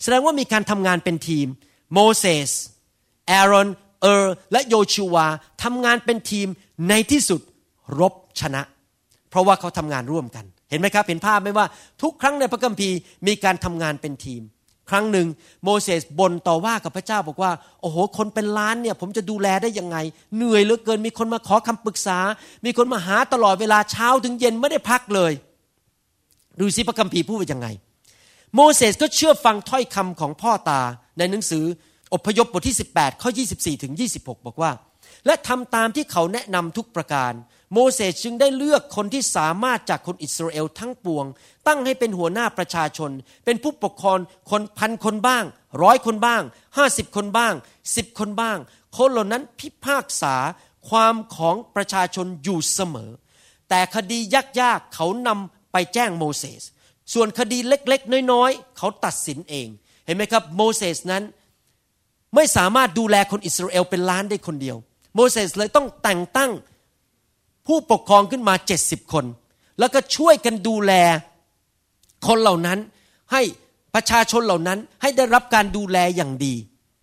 [0.03, 1.47] แสดงว่ามีการทำงานเป็นทีม
[1.95, 2.51] โมเสส
[3.27, 3.69] แอรอน
[4.01, 5.27] เฮอร์และโยชูวา
[5.65, 6.49] ทำงานเป็นทีม
[6.89, 7.41] ในที่สุด
[8.01, 8.63] รบชนะ
[9.31, 11.67] เพราะว่าเขาทำงานร่วมกัน เห็นไหมครับ เห็นภาพไหมว่า
[12.03, 14.43] ทุกครั้งในพระคัมภีร์มีการทำงานเป็นทีม
[14.93, 15.27] ครั้งหนึ่ง
[15.65, 19.97] โมเสสบ่นต่อว่ากับพระเจ้าบอกว่า โอ้โห คนเป็นล้านเนี่ย ผมจะดูแลได้ยังไง
[20.37, 22.19] เหนื่อยเหลือเกินมีคนมาขอคำปรึกษา
[22.65, 25.33] มีคนมาหาตลอดเวลาเช้าถึงเย็นไม่ได้พักเลย
[26.61, 27.69] ดูสิพระคัมภีร์พูดว่ายังไง
[28.55, 30.81] โมเสสก็เชื่อฟังถ้อยคำของพ่อตา
[31.19, 31.65] ในหนังสือ
[32.15, 34.71] อพยพบทที่ 18 ข้อ 24 ถึง 26 บอกว่า
[35.27, 37.33] และทำตามที่เขาแนะนำทุกประการ
[37.75, 41.27] โมเสสจึงได้เลือกคนที่สามารถจากคนอิสราเอลทั้งปวง
[41.67, 43.11] ตั้งให้เป็นหัวหน้าประชาชน
[43.45, 44.19] เป็นผู้ปกครอง
[44.51, 45.45] คนพันคนบ้าง
[45.83, 46.43] ร้อยคนบ้าง
[46.77, 47.55] ห้าสิบคนบ้าง
[47.97, 48.59] สิบคนบ้าง
[48.97, 50.35] คนเหล่านั้นพิพากษา
[50.89, 53.11] ความของประชาชนอยู่เสมอ
[53.69, 54.19] แต่คดี
[54.61, 56.63] ยากๆเขานำไปแจ้งโมเสส
[57.13, 59.69] ส่วนคดีเล็กๆ น้อยๆ เขาตัดสินเอง
[60.07, 61.23] เห็นไหมครับโมเสสนั้น
[62.35, 64.77] ไม่สามารถดูแลคนอิสราเอลเป็นล้านได้คนเดียว
[65.15, 66.51] โมเสสเลยต้องแต่งตั้ง
[67.67, 69.25] ผู้ปกครองขึ้นมาเจ็ดสิบคน
[69.79, 70.93] แล้วก็ช่วยกันดูแล
[72.27, 72.79] คนเหล่านั้น
[73.33, 73.43] ให้
[73.95, 76.55] ประชาชนเหล่านั้นให้ได้รับการดูแลอย่างดี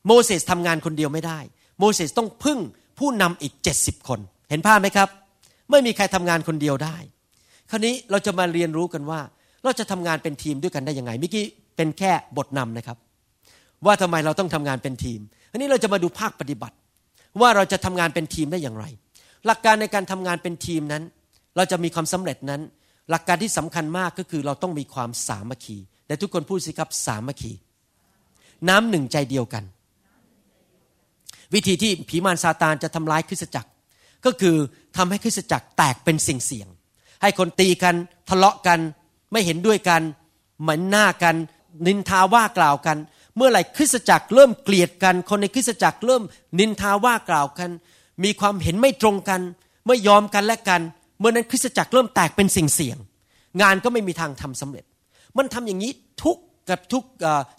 [0.08, 1.40] โมเสสทำงานคนเดียวไม่ได้
[1.80, 2.60] โมเสสต้องพึ่ง
[3.00, 4.20] ผู้นำอีกเจ็ดสิบคน
[4.50, 5.10] เห็นภาพไหมครับ
[5.72, 6.98] ไม่มีใครทำงานคนเดียวได้
[7.70, 9.20] คราวนี้เราจะมาเรียนรู้กันว่า
[9.64, 11.46] เราจะทำงานเป็นทีมด้วยกันได้ยังไงเมื่อกี้
[11.76, 12.98] เป็นแค่บทนำนะครับ
[13.86, 15.20] ว่าทำไมเราต้องทำงานเป็นทีม
[15.52, 16.76] อันนี้เราจะมาดูภาคปฏิบัติ
[17.42, 18.86] ว่าเราจะทำงานเป็นทีมได้อย่างไร
[19.46, 21.04] หลักการในการทำงานเป็นทีมนั้น
[21.56, 22.62] เราจะมีความสำเร็จนั้น
[23.10, 27.54] หลักการที่สำคัญมากก็คือเราต้องมีความสามัคคีแต่ทุกคนพูดสิครับสามัคคี
[28.70, 29.64] น้ำหนึ่งใจเดียวกัน
[31.54, 33.70] วิธีที่ผีมารซาตานจะทำลายคริสตจักร
[34.26, 34.56] ก็คือ
[34.98, 36.68] ทำให้คริสตจักรแตกเป็นสิ่งเสียง
[37.22, 37.96] ให้คนตีกัน
[38.30, 38.80] ทะเลาะกัน
[39.32, 40.02] ไม่เห็นด้วยกัน
[40.62, 41.36] เหมือนหน้ากัน
[41.88, 42.98] นินทาว่ากล่าวกัน
[43.36, 46.24] เมื่อไหร่คริสตจักรเริ่มเกลียดกัน คนในคริสตจักรเริ่ม
[46.60, 47.70] นินทาว่ากล่าวกัน
[48.24, 49.42] มีความเห็นไม่ตรงกัน
[49.88, 50.82] ไม่ยอมกันและกัน
[51.20, 52.98] เมื่อนั้นคริสตจักรเริ่มแตกเป็นสิ่งเสี่ยง
[53.62, 54.86] งานก็ไม่มีทางทำสำเร็จ
[55.38, 55.92] มันทำอย่างนี้
[56.24, 56.38] ทุก
[56.70, 57.04] กับทุก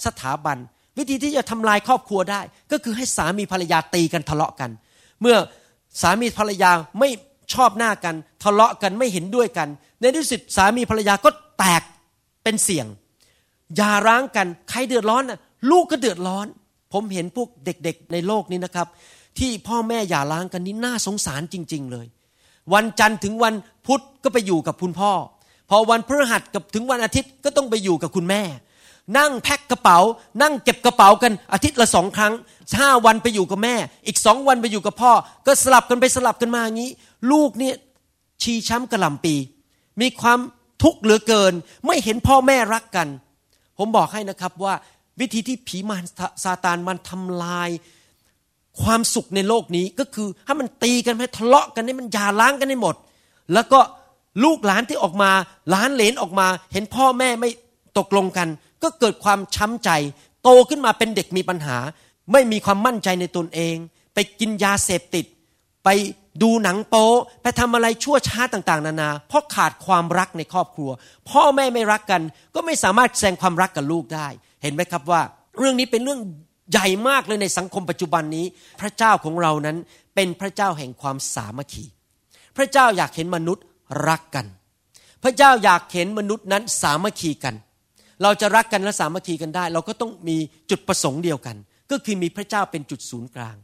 [0.07, 0.59] สถาบัน
[0.99, 2.41] วิธีที่จะทำลายครอบครัวได้
[2.73, 4.71] ก็คือให้สามีภรรยาตีกันทะเลาะกัน
[5.21, 5.37] เมื่อ
[6.03, 6.71] สามีภรรยา
[7.01, 7.09] ไม่
[7.55, 9.69] ชอบหน้ากัน ทะเลาะกันไม่เห็นด้วยกัน
[10.01, 11.83] ในที่สุดสามีภรรยาก็แตก
[12.43, 12.87] เป็นเสี่ยง
[13.77, 15.39] อย่าร้างกันใครเดือดร้อนน่ะ
[15.71, 16.47] ลูกก็เดือดร้อน
[16.93, 18.87] ผมเห็นพวกเด็กๆในโลกนี้นะครับ
[19.39, 22.07] ที่พ่อแม่อย่าร้างกันนี่น่าสงสารจริง ๆ เลย
[22.75, 23.55] วันจันทร์ถึงวัน
[23.87, 25.13] พุธก็ไปอยู่กับคุณพ่อ
[25.71, 28.43] พอวันพฤหัสกับถึงวันอาทิตย์ก็ต้องไปอยู่กับคุณแม่
[29.19, 29.99] นั่งแพ็คกระเป๋า
[30.43, 32.33] นั่งเก็บกระเป๋ากันอาทิตย์ละสองครั้ง
[32.81, 33.75] ห้าวันไปอยู่กับแม่
[34.07, 35.13] อีกสองวันไปอยู่กับพ่อ
[35.47, 36.91] ก็สลับกันไปสลับกันมาอย่างนี้
[37.31, 37.75] ลูกเนี่ย
[38.43, 39.35] ชีช้ำกระลำปี
[40.01, 40.39] มีความ
[40.83, 41.53] ทุกข์เหลือเกิน
[41.87, 43.09] ไม่เห็นพ่อแม่รักกัน
[43.79, 44.75] ผมบอกให้นะครับว่า
[45.21, 46.05] วิธีที่ผีมาร
[46.45, 47.69] ซาตานมันทำลาย
[48.83, 52.95] ความสุขในโลกนี้ก็คือให้มันตีกันให้ทะเลาะกันให้มันหย่าร้างกันให้หมด
[53.55, 53.81] แล้วก็
[54.45, 55.31] ลูกหลานที่ออกมา
[55.71, 57.51] หลานเหลนออกมา เห็นพ่อแม่ไม่
[57.99, 58.49] ตกลงกัน
[58.83, 59.91] ก็เกิดความช้ำใจ
[60.43, 61.77] โตขึ้นมาเป็นเด็กมีปัญหา
[62.33, 63.77] ไม่มีความมั่นใจในตนเอง
[64.15, 65.25] ไปกินยาเสพติด
[65.85, 65.89] ไป
[66.43, 67.07] ดูหนังโป๊
[67.43, 70.91] ไปทำอะไรชั่วช้าต่างๆ นานา เพราะขาดความรักในครอบครัว
[71.31, 72.23] พ่อแม่ไม่รักกัน
[72.55, 74.29] ก็ไม่สามารถแสดงความรักกับลูกได้
[74.63, 75.23] เห็นไหมครับว่า
[75.59, 76.21] เรื่องนี้เป็นเรื่อง
[76.73, 78.47] ใหญ่มากเลยในสังคมปัจจุบันนี้
[78.81, 79.77] พระเจ้าของเรานั้น
[80.15, 81.85] เป็นพระเจ้าแห่งความสามัคคี
[82.57, 83.65] พระเจ้าอยากเห็นมนุษย์
[84.09, 84.47] รักกัน
[85.23, 87.55] พระเจ้าอยากเห็นมนุษย์นั้นสามัคคีกัน
[88.23, 90.37] เราจะรักกันและสามัคคีกันได้ เราก็ต้องมี
[90.71, 91.57] จุดประสงค์เดียวกัน
[91.91, 93.57] ก็คือมีพระเจ้าเป็นจุดศูนย์กลาง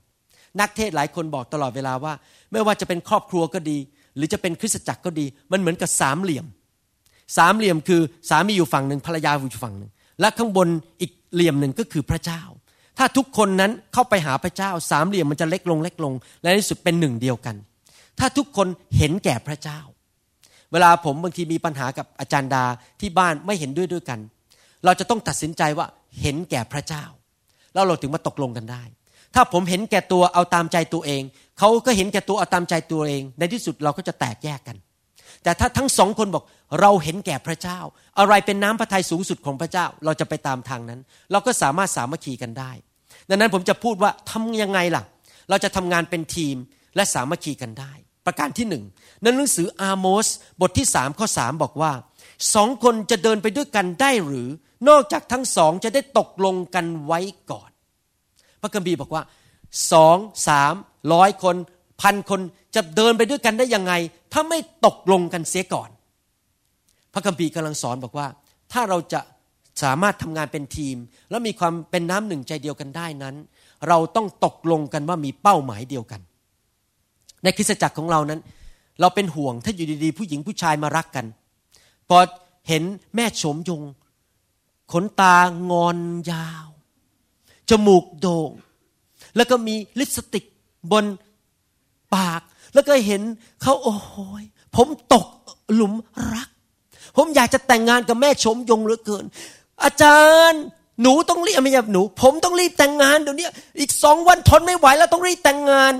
[0.60, 2.14] นักเทศน์หลายคนบอกตลอดเวลาว่า
[2.52, 3.78] ไม่ว่าจะเป็นครอบครัวก็ดี
[4.16, 6.46] หรือจะเป็นคริสตจักรก็ดี มันเหมือนกับสามเหลี่ยม
[7.36, 9.90] สามเหลี่ยมคือสามีอยู่ฝั่งหนึ่งภรรยาอยู่ฝั่งหนึ่ง
[10.20, 10.68] และข้างบน
[11.00, 12.42] อีกเหลี่ยมหนึ่งก็คือพระเจ้า
[12.98, 17.56] ถ้าทุกคนนั้นเข้าไปหาพระเจ้าสามเหลี่ยมมันจะเล็กลงเล็กลง และในที่สุดเป็นหนึ่งเดียวกัน
[18.18, 18.66] ถ้าทุกคน
[18.98, 19.80] เห็นแก่พระเจ้า
[20.72, 22.64] เวลาผมบางทีมีปัญหากับอาจารย์ดา
[23.00, 24.18] ที่บ้านไม่เห็นด้วยด้วยกัน
[24.84, 25.86] เราจะต้องตัดสินใจว่า
[26.20, 27.04] เห็นแก่พระเจ้า
[27.74, 28.82] แล้วเราถึงมาตกลงกันได้
[29.34, 31.22] ถ้าผมเห็นแก่ตัวเอาตามใจตัวเอง
[31.58, 34.76] เขาก็เห็นแก่ตัวเอาตามใจตัวเอง ในที่สุดเราก็จะแตกแยกกัน
[35.42, 36.44] แต่ถ้าทั้งสองคนบอก
[36.80, 37.78] เราเห็นแก่พระเจ้า
[38.18, 41.00] อะไรเป็นน้ำพระทัยสูงสุดของพระเจ้า เราจะไปตามทางนั้น
[41.32, 42.70] เราก็สามารถสามัคคีกันได้
[43.28, 45.02] ดังนั้นผมจะพูดว่าทำยังไงล่ะ
[45.48, 46.56] เราจะทำงานเป็นทีม
[46.96, 47.92] และสามัคคีกันได้
[48.26, 48.84] ประการที่หนึ่ง
[49.22, 50.26] ในหนังสืออาโมส
[50.60, 51.92] บทที่สามข้อสามบอกว่า
[52.54, 54.48] สองคนจะเดินไปด้วยกันได้หรือ
[54.88, 57.70] นอกจากทั้งสองจะได้ตกลงกันไว้ก่อน
[58.62, 59.22] พระคัมภีร์บอกว่า
[59.92, 60.16] สอง
[60.48, 60.74] สาม
[61.12, 61.56] ร้อยคน
[62.02, 62.40] พันคน
[62.74, 63.92] จะเดินไปด้วยกันได้ยังไง
[64.32, 65.90] ถ้าไม่ตกลงกันเสียก่อน
[67.12, 68.26] พระคัมภีร์กำลังสอนบอกว่า
[68.72, 69.20] ถ้าเราจะ
[69.82, 70.96] สามารถทำงานเป็นทีม
[71.30, 73.34] และมีความเป็นน้ำหนึ่งใจเดียวกันได้นั้น
[73.88, 76.20] เราต้องตกลงกันว่ามีเป้าหมายเดียวกัน
[77.42, 78.40] ในคริสตจักรของเรานั้น
[79.00, 81.26] เราเป็นห่วงถ้าอยู่ดีๆ ผู้หญิงผู้ชายมารักกัน
[82.08, 82.18] พอ
[82.68, 82.82] เห็น
[83.14, 83.82] แม่โฉมยง
[84.92, 85.36] ขนตา
[85.70, 85.98] งอน
[86.30, 86.66] ยาว
[87.70, 88.50] จมูกโด่ง
[89.36, 90.44] แล้วก็มีลิปสติก
[90.92, 91.04] บน
[92.14, 92.42] ปาก
[92.74, 93.22] แล้วก็เห็น
[93.62, 94.44] เขาโอ้โหย
[94.76, 95.26] ผมตก
[95.74, 95.92] หลุม
[96.34, 96.48] รัก
[97.16, 99.24] ผมอยากจะแต่งงานกับแม่ชมยงเหลือเกิน
[99.84, 100.62] อาจารย์
[101.02, 103.46] หนูต้องรีบไม่ใช่หนู ผมต้องรีบแต่งงานเดี๋ยวนี้
[103.80, 105.92] อีกสองวันทนไม่ไหวแล้วต้องรีบแต่งงาน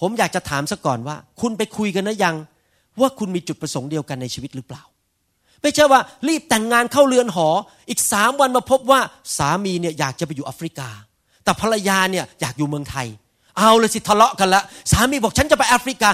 [0.00, 2.36] ผมอยากจะถามซะก่อนว่า คุณไปคุยกันนะยัง
[3.00, 4.82] ว่าคุณมีจุดประสงค์เดียวกันในชีวิตหรือเปล่า
[5.62, 7.48] ไม่ใช่ว่ารีบแต่งงานเข้าเรือนหอ
[7.88, 9.00] อีกสามวันมาพบว่า
[9.36, 10.88] สามีเนี่ยอยากจะไปอยู่แอฟริกา
[11.44, 13.06] แต่ภรรยาเนี่ยอยากอยู่เมืองไทย
[13.58, 16.08] เอาเลยสิทะเลาะกันละสามีบอกฉันจะไปแอฟริกา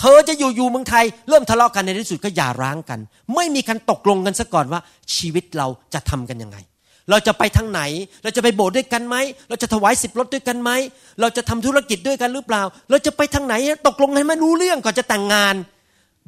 [0.00, 2.98] เธอจะอยู่อยู่เมืองไทย เริ่มทะเลาะกันในที่สุดก็หย่าร้างกัน
[3.34, 4.80] ไม่มีการตกลงกันซะก่อนว่า
[5.14, 6.58] ชีวิตเราจะทำกันยังไง
[7.10, 7.82] เราจะไปทางไหน
[8.22, 9.16] เราจะไปโบสถ์ด้วยกันไหม
[9.48, 10.70] เราจะถวายสิบรถด้วยกันไหม
[11.20, 13.54] เราจะทำธุรกิจด้วยกันหรือเปล่า เราจะไปทางไหน
[13.86, 15.54] ตกลงให้มันรู้เรื่องก่อนจะแต่งงาน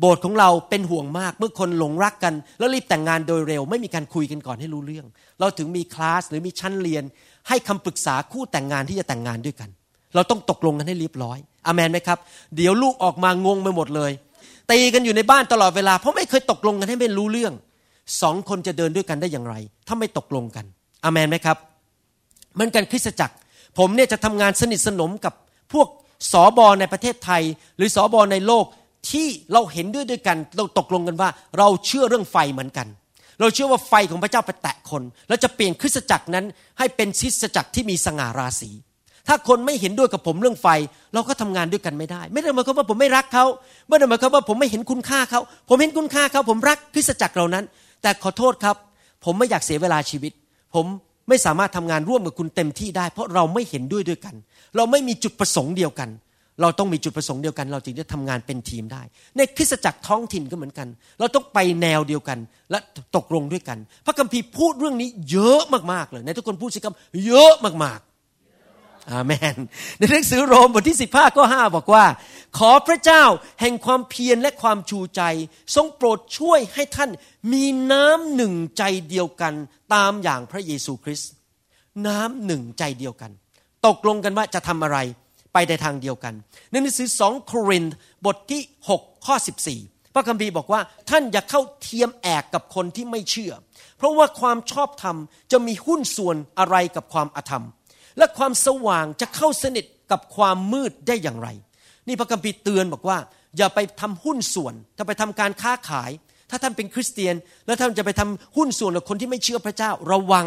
[0.01, 5.07] โบสถ์ของเราเป็นห่วงมากเมื่อคนหลงรักกัน แล้วรีบแต่งงานโดยเร็ว ไม่มีการคุยกันก่อนให้รู้เรื่อง
[5.41, 7.05] เราถึงมีคลาสหรือมีชั้นเรียน
[7.49, 9.69] ให้คำปรึกษาคู่แต่งงานที่จะแต่งงานด้วยกัน
[10.19, 12.19] เราต้องตกลงกันให้เรียบร้อยอเมนไหมครับ
[12.57, 14.13] เดี๋ยวลูกออกมางงไปหมดเลย
[14.71, 17.53] ตีกันอยู่ในบ้านตลอดเวลา เพราะไม่เคยตกลงกันให้ไม่รู้เรื่อง
[18.23, 19.55] สองคนจะเดินด้วยกันได้อย่างไร
[19.87, 20.65] ถ้าไม่ตกลงกัน
[21.05, 21.57] อเมนไหมครับ
[22.55, 23.35] เหมือนกันคริสตจักร
[23.79, 25.35] ผมเนี่ยจะทำงานสนิทสนมกับ
[25.73, 25.89] พวก
[26.33, 27.43] สอบอในประเทศไทย
[27.77, 28.65] หรือสอบอในโลก
[29.11, 32.87] ที่เราเห็นด้วยด้วยกัน เราตกลงกันว่า เราเชื่อเรื่องไฟเหมือนกัน
[33.41, 36.45] เราเชื่อว่าไฟของพระเจ้าไปแตะคน แล้วจะเปลี่ยนคริสตจักรนั้น
[36.79, 38.71] ให้เป็นคริสตจักรที่มีสง่าราศี
[39.29, 40.67] ถ้าคนไม่เห็นด้วยกับผมเรื่องไฟ
[41.15, 43.45] เราก็ทำงานด้วยกันไม่ได้ ไม่ได้หมายความว่าผมไม่รักเขา
[43.89, 47.65] ไม่ได้หมายความว่าผมไม่เห็นคุณค่าเขาผมเห็นคุณค่าเขาผมรักคริสตจักรเหล่านั้น
[48.03, 48.77] แต่ขอโทษครับ
[49.25, 50.33] ผมไม่อยากเสียเวลาชีวิต
[50.75, 50.87] ผม
[51.29, 54.35] ไม่สามารถทำงานร่วมกับคุณเต็มที่ได้ เพราะเราไม่เห็นด้วยด้วยกัน
[54.77, 56.11] เราไม่มีจุดประสงค์เดียวกัน
[56.63, 59.03] เราต้องมีจุดประสงค์เดียวกัน เราจึงจะทำงานเป็นทีมได้
[59.37, 60.89] ในคริสตจักรท้องถิ่นก็เหมือนกัน
[61.19, 62.39] เราต้องไปแนวเดียวกัน
[62.71, 62.79] และ
[63.17, 65.63] ตกลงด้วยกัน พระคัมภีร์พูดเรื่องนี้เยอะ
[65.93, 66.95] มากๆเลยในทุกคนพูดสิครับ
[67.27, 67.53] เยอะ
[67.85, 68.08] มากๆ
[69.11, 69.57] อาเมน
[69.99, 72.05] ในหนังสือโรมบทที่ 15ข้อ5บอกว่า
[72.59, 73.25] ขอพระเจ้า
[73.61, 75.23] แห่งความเพียรและความชูใจ
[75.75, 77.11] ทรงโปรดช่วยให้ท่าน
[77.53, 79.55] มีน้ำหนึ่งใจเดียวกัน
[79.95, 81.31] ตามอย่างพระเยซูคริสต์
[82.07, 83.31] น้ำหนึ่งใจเดียวกัน
[83.87, 84.99] ตกลงกันว่าจะทำอะไร
[85.53, 86.35] ไปในทางเดียวกัน
[86.71, 87.95] ในหนังสือสองโครินธ์
[88.27, 88.63] บทที่
[88.95, 89.37] 6 ข้อ
[89.75, 93.53] 14 พระคัมภีร์บอกว่าท่านอย่าเข้าเทียมแอกกับคนที่ไม่เชื่อ
[93.97, 95.17] เพราะว่าความชอบธรรม
[95.53, 97.65] จะมีหุ้นส่วนอะไรกับความอธรรม
[98.19, 101.49] และความสว่างจะเข้าสนิทกับความมืดได้อย่างไร
[102.09, 103.19] นี่พระคัมภีร์เตือนบอกว่า
[103.59, 106.11] อย่าไปทำหุ้นส่วน ถ้าไปทำการค้าขาย
[106.51, 107.35] ถ้าท่านเป็นคริสเตียน
[107.67, 110.47] แล้วท่านจะไปทำหุ้นส่วนกับคนที่ไม่เชื่อพระเจ้าระวัง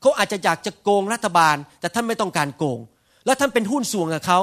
[0.00, 2.80] เขาอาจจะอยากจะโกงรัฐบาล แต่ท่านไม่ต้องการโกง
[3.26, 4.38] แล้วท่านเป็นหุ้นส่วนกับเขา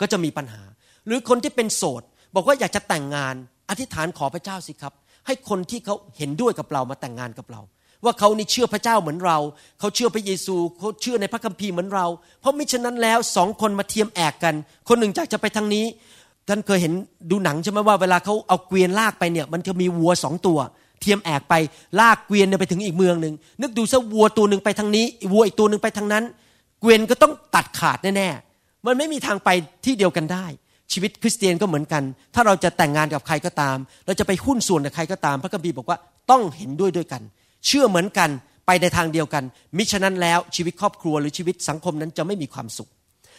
[0.00, 0.62] ก็จะมีปัญหา
[1.06, 2.02] หรือคนที่เป็นโสด
[2.34, 3.34] บอกว่าอยากจะแต่งงาน
[3.70, 4.92] อธิษฐานขอพระเจ้าสิครับ
[5.26, 7.60] ให้คนที่เขาเห็นด้วยกับเรามาแต่งงานกับเรา
[8.04, 9.38] ว่าเขานี่เชื่อพระเจ้าเหมือนเรา
[9.78, 12.06] เขาเชื่อพระเยซูเขาเชื่อในพระคัมภีร์เหมือนเรา
[12.40, 14.54] เพราะมิฉะนั้นแล้วสองคนมาเทียมแอกกัน
[14.88, 15.84] คนหนึ่งอยากจะไปทางนี้
[16.48, 16.92] ท่านเคยเห็น
[17.30, 20.58] ดูหนังใช่ไหมว่าเวลาเขาเอาเกวียนลากไปเนี่ย มันจะมีวัวสองตัว
[21.00, 21.54] เทียมแอกไป
[22.00, 26.24] ลากเกวียนไปถึงอีกเมืองหนึ่งนึกดูซะวัวตัวหนึ่งไปทางนี้วัวอีกตัวหนึ่งไปทางนั้น
[26.80, 29.48] เกวียนก็ต้องตัดขาดแน่ๆมันไม่มีทางไป
[29.84, 30.46] ที่เดียวกันได้
[30.92, 32.02] ชีวิตคริสเตียนก็เหมือนกัน
[32.34, 35.98] ถ้าเราจะแต่งงานกับใครก็ตาม เราจะไปหุ้นส่วนกับใครก็ตาม พระคัมภีร์บอกว่า
[36.30, 37.22] ต้องเห็นด้วยด้วยกัน
[37.66, 38.30] เชื่อเหมือนกัน
[38.66, 39.44] ไปในทางเดียวกัน
[39.76, 42.90] มิฉะนั้นแล้วชีวิตครอบครัวหรือชีวิตสังคมนั้นจะไม่มีความสุข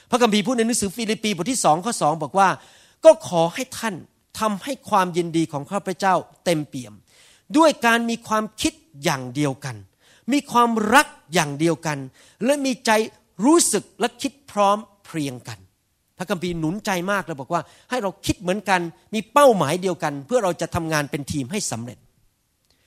[0.09, 2.49] พระคัมภีร์พูดในหนังสือฟิลิปปีบทที่สองข้อสองบอกว่า
[3.05, 3.95] ก็ขอให้ท่าน
[4.39, 6.13] ทำให้ความยินดีของข้าพเจ้า
[6.45, 6.93] เต็มเปี่ยม
[7.57, 9.75] ด้วยการมีความคิดอย่างเดียวกัน
[10.33, 11.97] มีความรักอย่างเดียวกัน
[12.45, 12.91] และมีใจ
[13.45, 15.59] รู้สึกและคิดพร้อมเพรียงกัน
[16.17, 18.81] พระคัมภีร์หนุนใจมากเลยบอกว่า ให้เราคิดเหมือนกัน
[19.13, 21.97] มีเป้าหมายเดียวกัน เพื่อเราจะทำงานเป็นทีมให้สำเร็จ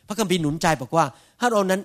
[0.09, 1.05] พระคัมภีร์หนุนใจบอกว่า
[1.41, 1.81] ถ้าเรานั้น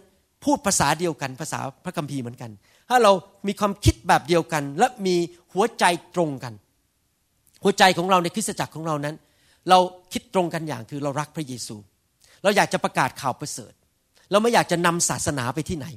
[0.45, 2.51] พูดภาษาเดียวกันภาษาพระคัมภีร์เหมือนกัน
[2.89, 3.12] ถ้าเรา
[3.47, 5.15] มีความคิดแบบเดียวกัน และมี
[5.53, 6.53] หัวใจตรงกัน
[7.63, 9.15] หัวใจของเราในคริสตจักรของเรานั้น
[9.69, 9.80] เรา
[10.13, 11.75] คิดตรงกันอย่างคือเรารักพระเยซู
[12.43, 13.73] เราอยากจะประกาศข่าวประเสริฐ
[14.32, 15.88] เราไม่อยากจะนำศาสนาไปที่ไหน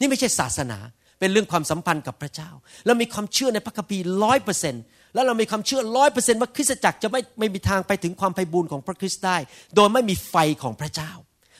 [0.00, 0.78] นี่ไม่ใช่ศาสนา
[1.18, 2.50] เป็นเรื่องความสัมพันธ์กับพระเจ้า
[2.86, 4.82] เรามีความเชื่อในพระคัมภีร์ร้อยเปอร์เซ็นต์
[5.14, 9.36] แล้วเรามีความเชื่อร้อยเปอร์เซ็นต์ว่าคริสตจักรจะไม่ไม่มีทางไปถึงความไพ่บูรณ์ของพระคริสต์ได้
[9.76, 11.12] โดยไม่มีไฟของพระเจ้า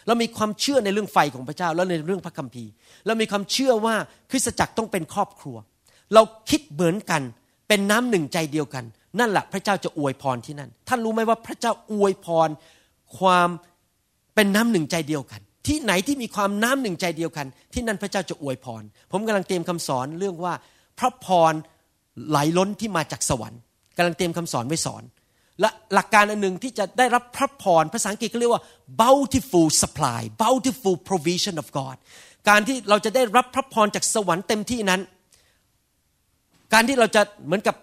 [0.09, 2.71] เรามีความเชื่อในเรื่องไฟของพระเจ้า แล้วในเรื่องพระคัมภีร์
[3.07, 3.95] เรามีความเชื่อว่า
[4.31, 5.57] คริสตจักรต้องเป็นครอบครัว
[6.15, 7.23] เราคิดเหมือนกัน
[7.69, 8.85] เป็นน้ำหนึ่งใจเดียวกัน
[9.19, 12.49] นั่นแหละพระเจ้าจะอวยพรที่นั่น ท่านรู้ไหมว่าพระเจ้าอวยพร
[13.19, 13.49] ความ
[14.35, 20.55] เป็นน้ำหนึ่งใจเดียวกัน ที่ไหนที่มีความน้ำหนึ่งใจเดียวกัน ที่นั่นพระเจ้าจะอวยพร ผมกำลังเตรียมคำสอนเรื่องว่า
[20.99, 21.53] พระพร
[22.29, 23.61] ไหลล้นที่มาจากสวรรค์
[23.97, 25.03] กำลังเตรียมคำสอนไว้สอน
[25.61, 28.63] และหลักการอันหนึ่งที่จะได้รับพระพรภาษาอังกฤษก็เรียกว่า
[29.03, 31.97] bountiful supply bountiful provision of God
[32.49, 35.01] การที่เราจะได้รับพระพรจากสวรรค์เต็มที่นั้น
[36.73, 37.77] การที่เราจะเหมือนกับ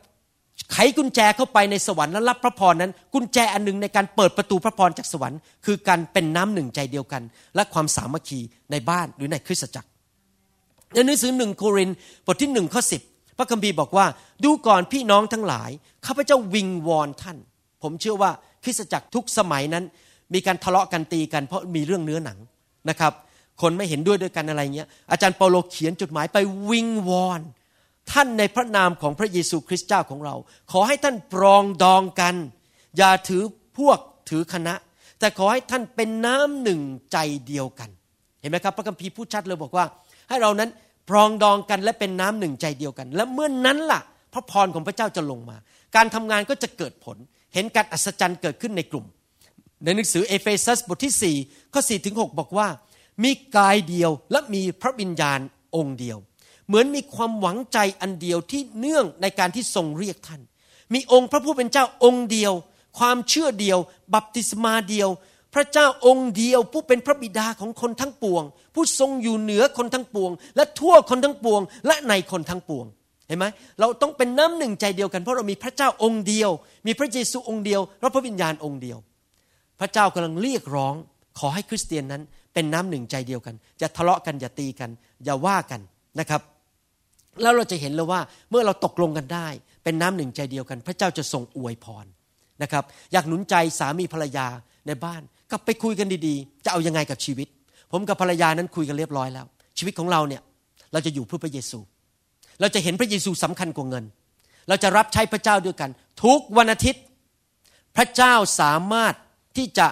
[0.72, 7.24] ไขกุญแจเข้าไปในสวรรค์และรับพระพรนั้น กุญแจอันหนึ่งในการเปิดประตูพระพรจากสวรรค์ คือการเป็นน้ำหนึ่งใจเดียวกัน
[7.56, 8.40] และความสามัคคี
[8.72, 9.90] ในบ้านหรือในคริสตจักร
[10.94, 11.90] ในหนังสือหนึ่งโคริน
[12.26, 13.02] บทที่หนึ่งข้อสิบ
[13.38, 14.06] พระคัมภีร์บอกว่า
[14.44, 15.70] ดูก่อนพี่น้องทั้งหลาย
[16.06, 17.38] ข้าพเจ้าวิงวอนท่าน
[17.84, 18.32] ผมเชื่อว่า
[18.64, 19.84] คริสตจักรทุกสมัยนั้น
[20.34, 22.38] มีการทะเลาะกันตีกัน เพราะมีเรื่องเนื้อหนัง
[22.90, 23.14] นะครับ
[23.62, 26.38] คนไม่เห็นด้วยด้วยกันอะไรเงี้ยอาจารย์เปาโลเขียนจดหมายไป
[26.70, 27.42] วิงวอน
[28.12, 30.36] ท่านในพระนามของพระเยซูคริสต์เจ้าของเรา
[30.72, 32.36] ขอให้ท่านปรองดองกัน
[32.98, 33.44] อย่าถือ
[33.78, 34.74] พวกถือคณะ
[35.20, 37.90] แต่ขอให้ท่านเป็นน้ำหนึ่งใจเดียวกัน
[38.42, 39.86] เห็นไหมครับ พระคัมภีร์พูดชัดเลยบอกว่า
[40.30, 40.70] ให้เรานั้น
[41.10, 44.02] ปรองดองกันและเป็นน้ำหนึ่งใจเดียวกัน และเมื่อนนั้นล่ะ
[44.34, 45.58] พระพรของพระเจ้าจะลงมา
[45.96, 47.18] การทำงานก็จะเกิดผล
[47.56, 49.06] เห็นการอัศจรรย์เกิดขึ้นในกลุ่ม
[49.84, 52.68] ในหนังสือเอเฟซัสบทที่ 4 ข้อ4ถึง6บอกว่า
[53.24, 55.40] มีกายเดียวและมีพระวิญญาณ
[55.76, 56.18] องค์เดียว
[56.68, 60.42] เหมือนมีความหวังใจอันเดียวที่เนื่องในการที่ทรงเรียกท่าน
[60.94, 62.54] มีองค์พระผู้เป็นเจ้าองค์เดียว
[63.00, 63.78] ความเชื่อเดียว
[64.14, 65.10] บัพติศมาเดียว
[65.54, 72.86] พระเจ้าองค์เดียว ผู้เป็นพระบิดาของคนทั้งปวง ผู้ทรงอยู่เหนือคนทั้งปวง และทั่วคนทั้งปวง และในคนทั้งปวง
[73.28, 73.46] เห็นไหม
[73.80, 76.50] เราต้องเป็นน้ำหนึ่งใจเดียวกันเพราะเรามีพระเจ้าองค์เดียว
[76.88, 78.98] มีพระเยซูองค์เดียวและพระวิญญาณองค์เดียว
[79.80, 80.94] พระเจ้ากำลังเรียกร้อง
[81.40, 82.22] ขอให้คริสเตียนนั้น
[82.54, 84.90] เป็นน้ำหนึ่งใจเดียวกันอย่าทะเลาะกันอย่าตีกัน
[85.26, 85.82] อย่าว่ากัน
[86.20, 86.42] นะครับ
[87.42, 89.48] แล้วเราจะเห็นเลยว่าเมื่อเราตกลงกันได้
[89.84, 92.06] เป็นน้ำหนึ่งใจเดียวกัน พระเจ้าจะทรงอวยพร
[92.64, 92.84] นะครับ
[93.14, 94.48] อยากหนุนใจสามีภรรยา
[94.88, 97.48] ในบ้านกลับไปคุยกันดีๆ จะเอายังไงกับชีวิต
[97.92, 99.46] ผมกับภรรยานั้นคุยกันเรียบร้อยแล้ว
[99.78, 100.42] ชีวิตของเราเนี่ย
[100.94, 101.80] เราจะอยู่เพื่อพระเยซู
[102.60, 104.04] เราจะเห็นพระเยซูสำคัญกว่าเงิน
[104.68, 105.90] เราจะรับใช้พระเจ้าด้วยกัน
[106.24, 107.04] ทุกวันอาทิตย์
[107.98, 109.14] พระเจ้าสามารถ
[109.58, 109.88] ที่จะ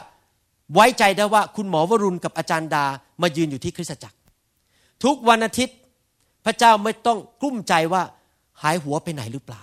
[0.73, 2.85] ไว้ใจได้ว่าคุณหมอวรุณกับอาจารย์ดา
[3.21, 4.17] มายืนอยู่ที่คริสตจักร
[5.03, 5.77] ทุกวันอาทิตย์
[6.45, 8.03] พระเจ้าไม่ต้องกลุ้มใจว่า
[8.61, 9.61] หายหัวไปไหนหรือเปล่า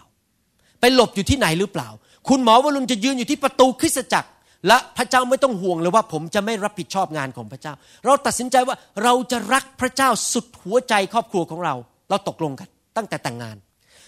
[0.81, 1.89] ไปหลบอยู่ที่ไหนหรือเปล่า
[2.29, 4.29] คุณหมอวรุณจะยืนอยู่ที่ประตูคริสตจักร
[4.69, 11.75] และพระเจ้าไม่ต้องห่วงเลยว่า ผมจะไม่รับผิดชอบงานของพระเจ้า เราตัดสินใจว่าเราจะรักพระเจ้าสุดหัวใจครอบครัวของเรา
[12.11, 13.57] เราตกลงกัน ตั้งแต่แต่งงาน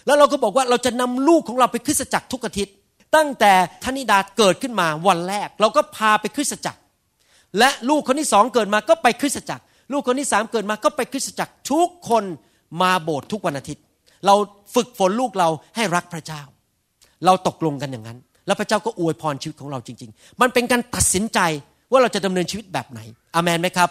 [0.05, 2.73] แล้วเราก็บอกว่าเราจะนำลูกของเราไปคริสตจักรทุกอาทิตย์
[3.15, 6.79] ตั้งแต่ธนิดาเกิดขึ้นมาวันแรก เราก็พาไปคริสตจักร
[7.59, 12.23] และลูกคนที่สองเกิดมาก็ไปคริสตจักร ลูกคนที่สามเกิดมาก็ไปคริสตจักรทุกคน
[12.81, 13.83] มาโบสถ์ทุกวันอาทิตย์
[14.25, 14.35] เรา
[14.75, 16.41] ฝึกฝนลูกเราให้รักพระเจ้า
[17.25, 18.17] เราตกลงกันอย่างนั้น
[18.47, 21.39] แล้วพระเจ้าก็อวยพรชีวิตของเราจริง ๆ มันเป็นการตัดสินใจ
[21.91, 22.99] ว่าเราจะดำเนินชีวิตแบบไหน
[23.35, 23.89] อามนไหมครับ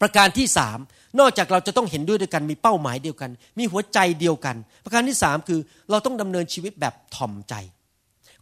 [0.00, 0.78] ประการที่สาม
[1.20, 7.54] นอกจากเราจะต้องเห็นด้วยด้วยกันมีเป้าหมายเดียวกัน มีหัวใจเดียวกัน ประการที่สามคือเราต้องดำเนินชีวิตแบบถ่อมใจ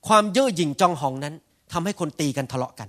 [0.06, 1.34] ความเย่อหยิ่งจองหองนั้น
[1.72, 2.88] ทำให้คนตีกันทะเลาะกัน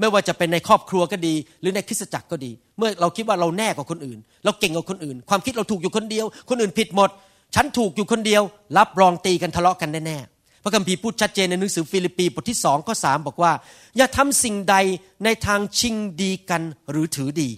[0.00, 7.10] ไม่ว่าจะเป็นในครอบครัวก็ดี หรือในคริสตจักรก็ดี เมื่อเราคิดว่าเราแน่กว่าคนอื่น เราเก่งกว่าคนอื่น ความคิดเราถูกอยู่คนเดียว คนอื่นผิดหมด
[7.54, 8.42] ฉันถูกอยู่คนเดียว
[8.78, 13.52] รับรองตีกันทะเลาะกันแน่ๆพระคัมภีร์พูดชัดเจนในหนังสือฟิลิปปีบทที่สองข้อสามบอกว่า
[13.96, 14.76] อย่าทำสิ่งใด
[15.24, 17.50] ในทางชิงดีกันหรือถือดี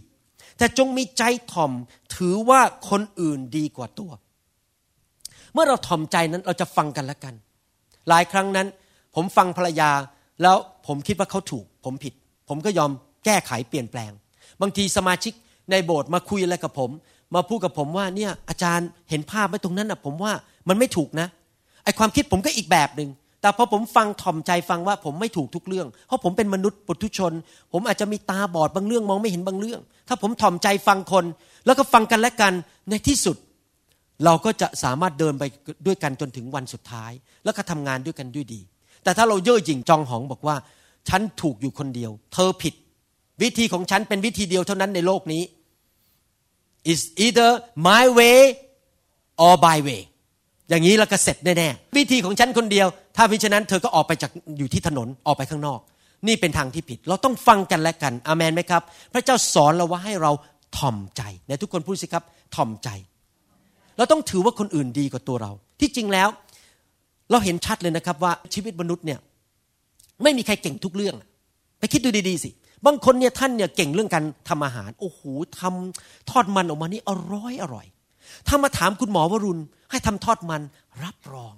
[0.58, 1.72] แต่จงมีใจถ่อม
[2.16, 4.10] ถือว่าคนอื่นดีกว่าตัว
[5.52, 7.34] เมื่อเราถ่อมใจนั้นเราจะฟังกันและกัน
[8.08, 8.66] หลายครั้งนั้น
[9.14, 9.90] ผมฟังภรรยา
[10.42, 12.14] แล้วผมคิดว่าเขาถูก ผมผิด
[12.48, 12.90] ผมก็ยอม
[13.24, 14.12] แก้ไขเปลี่ยนแปลง
[14.60, 15.32] บางทีสมาชิก
[15.70, 16.90] ในโบสถ์มาคุยอะไรกับผม
[17.34, 20.32] มาพูดกับผมว่าเนี่ยอาจารย์เห็นภาพไหมตรงนั้นอะผมว่า
[20.68, 21.28] มันไม่ถูกนะ
[21.84, 23.08] ไอความคิดผมก็อีกแบบหนึ่ง
[23.44, 27.33] แต่พอผมฟังถ่อมใจฟังว่าผมไม่ถูกทุกเรื่อง เพราะผมเป็นมนุษย์ปุถุชน
[27.72, 31.24] ผมอาจจะมีตาบอดบางเรื่องมองไม่เห็นบางเรื่อง ถ้าผมถ่อมใจฟังคน
[31.66, 32.52] แล้วก็ฟังกันและกัน
[32.90, 33.37] ในที่สุด
[34.24, 35.44] เราก็จะสามารถเดินไป
[35.87, 37.12] ด้วยกันจนถึงวันสุดท้าย
[37.44, 38.61] แล้วก็ทำงานด้วยกันด้วยดี
[39.04, 40.57] แต่ถ้าเราเย่อหยิ่งจองหองบอกว่า
[41.09, 42.74] ฉันถูกอยู่คนเดียว เธอผิด
[43.42, 45.42] วิธีของฉันเป็นวิธีเดียวเท่านั้นในโลกนี้
[46.92, 47.50] is either
[47.88, 48.38] my way
[49.44, 50.02] or by way
[50.68, 55.81] อย่างนี้เราก็เสร็จแน่ๆวิธีของฉันคนเดียว ถ้าพิฉะนั้นเธอก็ออกไปจากอยู่ที่ถนนออกไปข้างนอก
[56.27, 60.33] นี่เป็นทางที่ผิด เราต้องฟังกันและกันอามนไหมครับ พระเจ้าสอนเราว่าให้เรา
[60.77, 62.24] ถ่อมใจในทุกคนพูดสิครับ
[62.55, 62.88] ถ่อมใจ
[63.96, 66.29] เราต้องถือว่าคนอื่นดีกว่าตัวเรา ที่จริงแล้ว
[67.31, 69.18] เราเห็นชัดเลยนะครับว่าชีวิตมนุษย์เนี่ย
[70.22, 71.14] ไม่มีใครเก่งทุกเรื่อง
[71.79, 72.50] ไปคิดดูดีๆสิ
[72.87, 75.20] บางคนเนี่ยท่านเนี่ยเก่งเรื่องการทำอาหาร โอ้โห
[75.61, 77.87] ทำทอดมันออกมานี่อร่อยอร่อย
[78.48, 79.61] ถ้ามาถามคุณหมอวรุณ
[79.94, 80.62] ให้ทำทอดมัน
[81.04, 81.54] รับรอง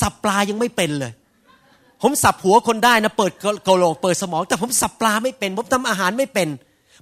[0.00, 1.12] สับปลายังไม่เป็นเลย
[2.02, 3.32] ผมสับหัวคนได้นะเปิด
[3.66, 6.48] กระโหลกเปิดสมอง แต่ผมสับปลาไม่เป็นผมทำอาหารไม่เป็น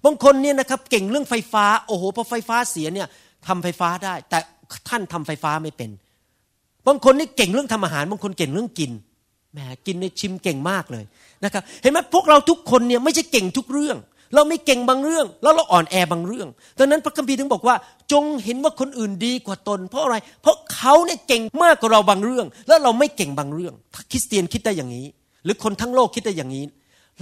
[0.05, 3.09] บางคนเนี่ยนะครับเก่งเรื่องไฟฟ้าโอ้โหพอไฟฟ้าเสียเนี่ย
[3.47, 4.39] ทำไฟฟ้าได้ แต่
[4.89, 5.91] ท่านทำไฟฟ้าไม่เป็น
[6.87, 8.91] บางคนนี่เก่งเรื่องทำอาหารบางคนเก่งเรื่องกิน
[9.53, 11.05] แหมกินในชิมเก่งมากเลย
[11.45, 13.97] นะครับ เห็นไหมพวกเราทุกคนเนี่ยไม่ใช่เก่งทุกเรื่อง
[14.35, 17.77] เราไม่เก่งบางเรื่อง แล้วเราอ่อนแอบางเรื่องดังนั้นพระคัมภีร์ถึงบอกว่า
[18.13, 25.07] จงเห็นว่าคนอื่นดีกว่าตน เพราะอะไร เพราะเขาเนี่ยเก่งมากกว่าเราบางเรื่อง แล้วเราไม่เก่งบางเรื่อง ถ้าคริสเตียนคิดได้อย่างนี้
[25.45, 26.65] หรือคนทั้งโลกคิดได้อย่างนี้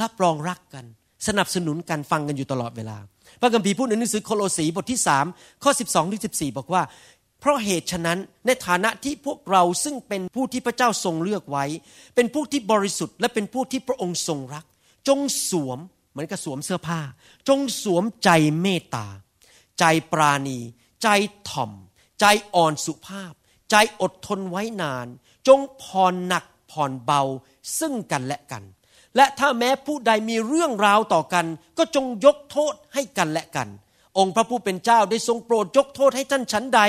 [0.02, 0.84] รับรองรักกัน
[1.28, 2.96] สนับสนุนกันฟังกันอยู่ตลอดเวลา
[3.40, 5.26] พระคัมภีร์พูดในหนังสือโคโลสีบทที่สาม
[5.62, 6.82] ข้อ 12ถึง14บอกว่า
[7.40, 11.64] เพราะเหตุฉะนั้นในฐานะที่พวกเราซึ่งเป็นผู้ที่พระเจ้าทรงเลือกไว้
[12.14, 14.64] เป็นผู้ที่บริสุทธิ์และเป็นผู้ที่พระองค์ทรงรัก
[15.08, 15.78] จงสวม
[16.16, 17.00] เหมือนกับสวมเสื้อผ้า
[17.48, 19.07] จงสวมใจเมตตา
[19.79, 20.59] ใจปราณี
[21.02, 21.09] ใจ
[21.48, 21.72] ถ่อม
[22.20, 22.24] ใจ
[22.55, 23.33] อ่อนสุภาพ
[23.70, 25.07] ใจอดทนไว้นาน
[25.48, 27.22] จงผ่อนหนักผ่อนเบา
[27.79, 28.62] ซึ่งกันและกัน
[29.16, 31.46] และถ้าแม้ผู้ใดมีเรื่องราวต่อกัน
[31.79, 33.68] ก็จงยกโทษให้กันและกัน
[34.18, 36.81] องค์พระผู้เป็นเจ้าได้ทรงโปรดยกโทษให้ท่านชั้นใด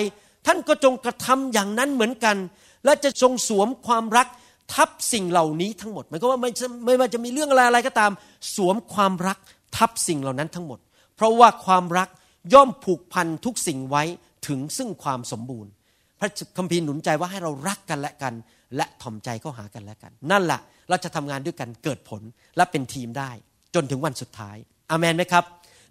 [0.45, 2.37] ท่านก็จงกระทำอย่างนั้นเหมือนกัน
[2.85, 4.27] และจะทรงสวมความรัก
[4.73, 6.51] ทับสิ่งเหล่านี้ทั้งหมดหมายความว่าไม่
[6.85, 8.11] ไม่ว่าจะมีเรื่องอะไรอะไรก็ตาม
[8.55, 9.37] สวมความรัก
[9.77, 10.79] ทับสิ่งเหล่านั้นทั้งหมด
[11.15, 12.09] เพราะว่าความรัก
[12.53, 14.03] ย่อมผูกพันทุกสิ่งไว้
[14.47, 15.71] ถึงซึ่งความสมบูรณ์
[16.19, 18.33] พระคัมภีร์หนุนใจว่าให้เรารักกันและกัน
[18.75, 22.21] และถ่อมใจเข้าหากันและกัน นั่นแหละเราจะทำงานด้วยกันเกิดผล
[22.57, 23.31] และเป็นทีมได้
[23.75, 24.57] จนถึงวันสุดท้าย
[24.91, 25.43] อามนไหมครับ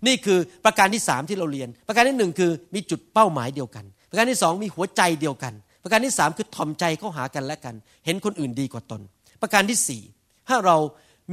[0.07, 5.55] นี่คือประการที่สามที่เราเรียน ประการที่หนึ่งคือมีจุดเป้าหมายเดียวกัน ประการที่สองมีหัวใจเดียวกัน
[5.87, 9.01] ประการที่สามคือถ่อมใจเข้าหากันและกัน เห็นคนอื่นดีกว่าตน
[9.43, 10.03] ประการที่สี่
[10.49, 10.77] ถ้าเรา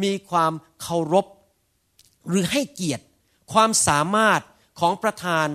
[0.04, 1.26] มีความเคารพ
[2.30, 3.04] หรือให้เกียรติ
[3.54, 4.42] ความสามารถ
[4.80, 5.48] ของประธาน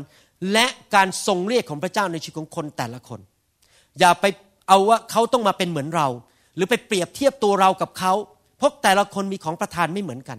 [0.53, 3.21] และการทรงเรียกของพระเจ้าในชีวิตของคนแต่ละคน
[3.99, 4.25] อย่าไป
[4.69, 6.09] เอาว่าเขาต้องมาเป็นเหมือนเรา
[6.55, 8.13] หรือไปเปรียบเทียบตัวเรากับเขา
[8.59, 10.39] เพราะแต่ละคนมีของประธานไม่เหมือนกัน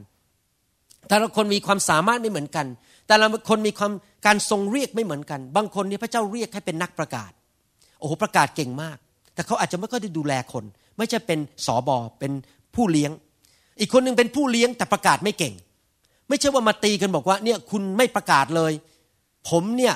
[1.09, 2.67] แต่ละคนมีความสามารถไม่เหมือนกัน
[3.07, 3.91] แต่ละคนมีความ
[4.25, 7.31] การทรงเรียกไม่เหมือนกัน บางคนนี่พระเจ้าเรียกให้เป็นนักประกาศ
[7.99, 8.97] โอ้โหประกาศเก่งมาก
[9.33, 10.63] แต่เขาอาจจะไม่ค่อยได้ดูแลคน
[10.97, 12.31] ไม่ใช่เป็นสอบอเป็น
[12.75, 13.11] ผู้เลี้ยง
[13.79, 15.53] อีกคนหนึ่งเป็นผู้เลี้ยงแต่ประกาศไม่เก่ง
[16.29, 18.73] ไม่ใช่ว่ามาตีกันบอกว่าเนี่ยคุณไม่ประกาศเลย
[19.49, 19.95] ผมเนี่ย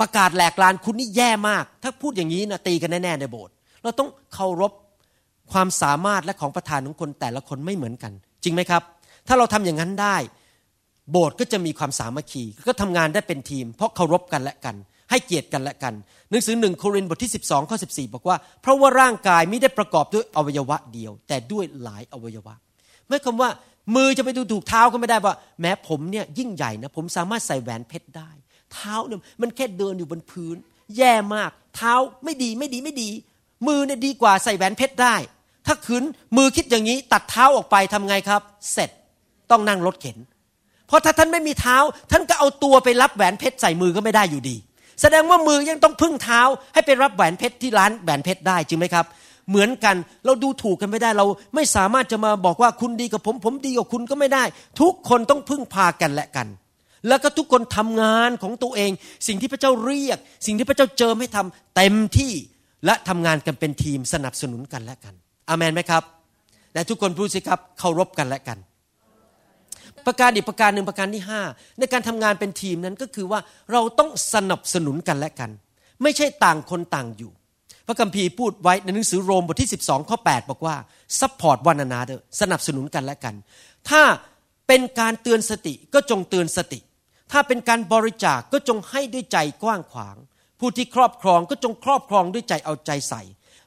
[0.00, 4.72] ประกาศแหลกลานคุณนี่แย่มาก ถ้าพูดอย่างนี้นะตีกันแน่ๆในโบสถ์เราต้องเคารพ
[5.52, 8.12] ความสามารถและของประธานของคนแต่ละคนไม่เหมือนกัน
[8.44, 8.82] จริงไหมครับ
[9.26, 10.16] ถ้าเราทำอย่างนั้นได้
[11.10, 14.76] โบสถ์ก็จะมีความสามัคคีก็ทำงานได้เป็นทีม เพราะเคารพกันและกัน
[15.10, 15.94] ให้เกียรติกันและกัน
[16.30, 22.54] หนังสือหนึ่งโครินธ์บทที่ 12ข้อ14บอกว่า เพราะว่าร่างกายไม่ได้ประกอบด้วยอวัยวะเดียว แต่ด้วยหลายอวัยวะ
[23.08, 23.50] หมายความว่า
[23.94, 28.30] มือจะไปดูถูกเท้าก็ไม่ได้ว่า แม้ผมเนี่ยยิ่งใหญ่นะผมสามารถใส่แหวนเพชรได้
[28.72, 30.56] เท้าเนี่ยมันแค่เดินอยู่บนพื้น
[30.96, 33.10] แย่มาก เท้าไม่ดีไม่ดีไม่ดี
[33.66, 35.16] มือเนี่ยดีกว่าใส่แหวนเพชรได้
[35.66, 36.04] ถ้าขืน
[36.36, 38.90] มือคิดอย่างนี้ตัดเท้าออกไปทำไงครับ เสร็จ
[39.50, 40.18] ต้องนั่งรถเข็น
[40.86, 41.76] เพราะถ้าท่านไม่มีเท้า
[42.10, 44.56] ท่านก็เอาตัวไปรับแหวนเพชรใส่มือก็ไม่ได้อยู่ดี
[45.00, 46.40] แสดงว่ามือยังต้องพึ่งเท้า
[46.74, 49.06] ให้ไปรับแหวนเพชรที่ร้านแหวนเพชรได้จริงไหมครับ
[49.50, 54.44] เหมือนกันเราดูถูกกันไม่ได้ เราไม่สามารถจะมาบอกว่าคุณดีกับผม ผมดีกับคุณก็ไม่ได้
[54.80, 56.46] ทุกคนต้องพึ่งพากันและกัน
[57.08, 58.90] แล้วก็ทุกคนทำงานของตัวเอง
[59.26, 62.32] สิ่งที่พระเจ้าเรียก สิ่งที่พระเจ้าเจิมให้ทำเต็มที่
[62.86, 65.14] และทำงานกันเป็นทีมสนับสนุนกันและกัน
[65.48, 66.02] อามนไหมครับ
[66.72, 68.58] แต่ทุกคนพูดสิครับเคารพกันและกัน
[70.06, 71.42] ประการอีกประการหนึ่งประการที่ห้า
[71.78, 73.40] ในการทำงานเป็นทีมนั้นก็คือว่า
[73.72, 75.50] เราต้องสนับสนุนกันและกัน
[76.02, 77.32] ไม่ใช่ต่างคนต่างอยู่
[77.86, 80.76] พระคัมภีร์พูดไว้ในหนังสือโรมบทที่ 12ข้อ8บอกว่า
[81.20, 83.34] support one another สนับสนุนกันและกัน
[83.90, 84.02] ถ้า
[84.68, 86.80] เป็นการเตือนสติก็จงเตือนสติ
[87.32, 90.16] ถ้าเป็นการบริจาคก็จงให้ด้วยใจกว้างขวาง
[90.60, 93.22] ผู้ที่ครอบครองก็จงครอบครองด้วยใจเอาใจใส่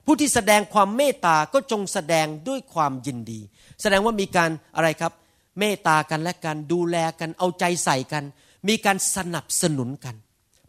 [0.06, 3.40] ผู้ที่แสดงความเมตตาก็จงแสดงด้วยความยินดี
[3.82, 5.12] แสดงว่ามีการอะไรครับ
[5.60, 8.24] เมตตากันและกัน ดูแลกันเอาใจใส่กัน
[8.68, 10.16] มีการสนับสนุนกัน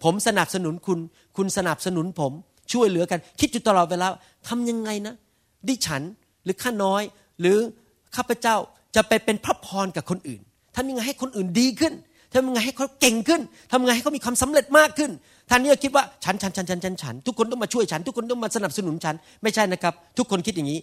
[0.02, 0.98] ผมสนับสนุนคุณ
[1.36, 2.32] คุณสนับสนุนผม
[2.72, 4.06] ช่วยเหลือกัน คิดอยู่ตลอดเวลา
[4.48, 5.14] ทำยังไงนะ
[5.68, 6.02] ดิฉัน
[6.44, 7.02] หรือข้าน้อย
[7.40, 7.56] หรือ
[8.16, 8.56] ข้าพเจ้า
[8.96, 10.40] จะไปเป็นพระพรกับคนอื่น
[10.76, 11.94] ทำยังไงให้คนอื่นดีขึ้น
[12.34, 15.10] ทำยังไงให้เขาเก่งขึ้นทำยังไงให้เขามีความสำเร็จมากขึ้น
[15.50, 20.80] ท่านนี้คิดว่าฉันฉันฉันฉันฉันฉันทุกคนต้องมาช่วยฉัน ทุกคนต้องมาสนับสนุนฉัน ไม่ใช่นะครับ ทุกคนคิดอย่างนี้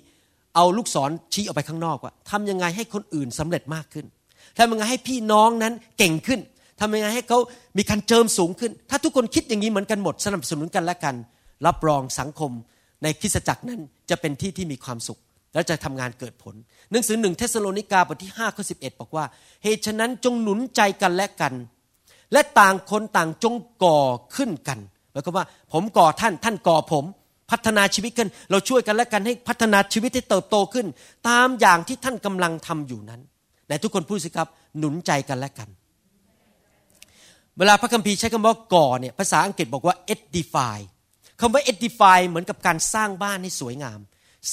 [0.58, 4.06] เอาลูกศรชี้ออกไปข้างนอกว่าทำยังไงให้คนอื่นสำเร็จมากขึ้น
[4.58, 6.40] ทำยังไงให้พี่น้องนั้นเก่งขึ้น
[6.80, 7.40] ทำยังไงให้เขา
[7.78, 11.16] มีการเจิมสูงขึ้น ถ้าทุกคนคิดอย่างนี้เหมือนกันหมดสนับสนุนกันและกัน
[11.66, 12.52] รับรองสังคม
[13.04, 15.20] ในคริสตจักรนั้นจะเป็นที่ที่มีความสุข
[15.54, 16.56] และจะทำงานเกิดผล
[16.92, 19.26] หนังสือหนึ่งเทสโลนิกาบทที่5ข้อ11บอกว่า
[19.64, 21.54] เหตุฉะนั้นจงหนุนใจกันและกัน
[22.34, 24.00] และต่างคนต่างจงก่อ
[24.36, 24.80] ขึ้นกัน
[25.12, 27.06] หมายความว่า ผมก่อท่านท่านก่อผม
[27.52, 30.86] พัฒนาชีวิตกันเราช่วยกันและกันให้พัฒนาชีวิตให้เติบโตขึ้น
[31.30, 33.22] ตามอย่างที่ท่านกำลังทำอยู่นั้น
[33.66, 34.48] ไหนทุกคนพูดสิครับ
[34.80, 35.70] หนุนใจกันและกัน
[37.58, 40.80] เวลาพระคัมภีร์ใช้คำว่าก่อเนี่ยภาษาอังกฤษบอกว่า edify
[41.42, 44.00] คำว่า edify เหมือนกับการสร้างบ้านให้สวยงาม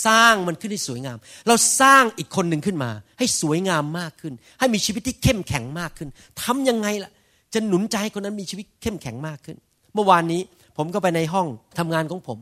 [0.06, 1.18] สร้างมันขึ้นให้สวยงาม
[1.48, 6.08] เราสร้างอีกคนหนึ่งขึ้นมา ให้สวยงามมากขึ้น ให้มีชีวิตที่เข้มแข็งมากขึ้น
[6.42, 7.10] ทำยังไงล่ะ
[7.54, 9.56] จะหนุนใจคนนั้นมีชีวิตเข้มแข็งมากขึ้น
[9.94, 10.40] เมื่อวานนี้
[10.76, 11.46] ผมก็ไปในห้อง
[11.78, 12.38] ทำงานของผม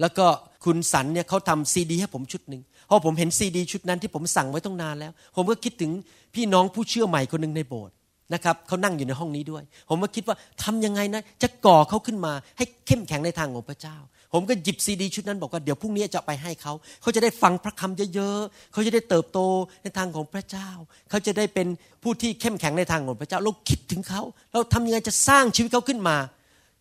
[0.00, 0.26] แล้วก็
[0.64, 5.90] คุณสันเนี่ยเขาทำซีดีให้ผมชุดหนึ่งพอผมเห็นซีดีชุดนั้นที่ผมสั่งไว้ต้องนานแล้ว ผมก็คิดถึง
[6.34, 7.94] พี่น้องผู้เชื่อใหม่คนหนึ่งในโบสถ์
[8.34, 13.96] นะครับเขานั่งอยู่ในห้องนี้ด้วย ผมก็คิดว่าทำยังไงนะจะก่อเขาขึ้นมาให้เข้มแข็งในทางของพระเจ้า
[14.32, 16.72] ผมก็หยิบซีดีชุดนั้นบอกว่าเดี๋ยวพรุ่งนี้จะไปให้เขา
[17.02, 19.38] เขาจะได้ฟังพระคำเยอะๆเขาจะได้เติบโต
[19.82, 20.68] ในทางของพระเจ้า
[21.10, 21.66] เขาจะได้เป็น
[22.02, 24.22] ผู้ที่เข้มแข็งในทางของพระเจ้าเราคิดถึงเขา
[24.52, 26.16] เราทำยังไงจะสร้างชีวิตเขาขึ้นมา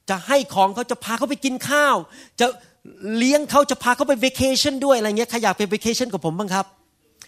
[0.10, 1.96] จะให้ของเขาจะพาเขาไปกินข้าว
[2.40, 2.46] จะ
[3.18, 6.66] เลี้ยงเขาจะพาเขาไปเวกเคชั่นด้วยอะไรเงี้ยใครอยากไปเวกเคชั่นกับผมบ้างครับ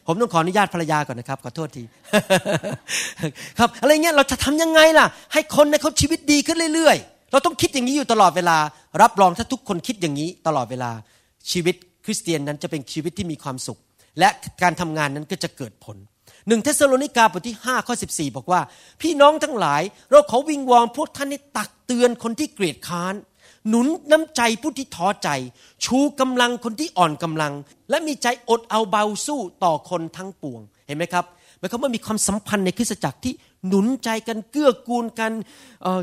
[0.08, 1.84] ผมต้องขออนุญาตภรรยาก่อนนะครับขอโทษที
[3.58, 8.58] ครับอะไรเงี้ยเราจะทำยังไงล่ะ ให้คนในเขาชีวิตดีขึ้นเรื่อยๆ เราต้องคิดอย่างนี้อยู่ตลอดเวลา
[9.02, 10.92] รับรองถ้าทุกคนคิดอย่างนี้ตลอดเวลา
[11.52, 13.80] ชีวิตคริสเตียนนั้นจะเป็นชีวิตที่มีความสุข
[14.20, 14.30] และ
[14.62, 15.98] การทำงานนั้นก็จะเกิดผล
[16.48, 18.62] หนึ่งเทสโลนิกาบทที่5ข้อ14 บอกว่า
[19.02, 19.82] พี่น้องทั้งหลาย
[20.12, 23.14] เราขอวิงวอนพวกท่านให้ตักเตือนคนที่เกลียดค้าน
[23.70, 25.30] หนุนน้ำใจผู้ที่ท้อใจ
[25.86, 27.54] ชูกำลังคนที่อ่อนกำลัง
[27.90, 31.26] และมีใจอดเอาเบาสู้ต่อคนทั้งปวงเห็นไหมครับ
[31.60, 33.34] หมายความว่ามีความสัมพันธ์ในคริสตจักรที่
[33.68, 35.32] หนุนใจกันเกื้อกูลกัน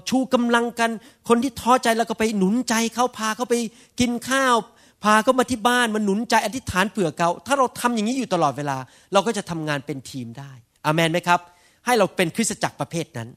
[0.09, 0.91] ชูกำลังกัน
[1.29, 3.55] คนที่ท้อใจแล้วก็ไปหนุนใจเขาพาเขาไป
[4.01, 4.57] กินข้าว
[5.05, 8.79] พาเขามาที่บ้านมาหนุนใจอธิษฐานเผื่อเขาถ้าเราทำอย่างนี้อยู่ตลอดเวลา
[9.13, 10.53] เราก็จะทำงานเป็นทีมได้
[10.85, 11.41] อเมนไหมครับ
[11.87, 13.29] ให้เราเป็นคริสตจักรประเภทนั้น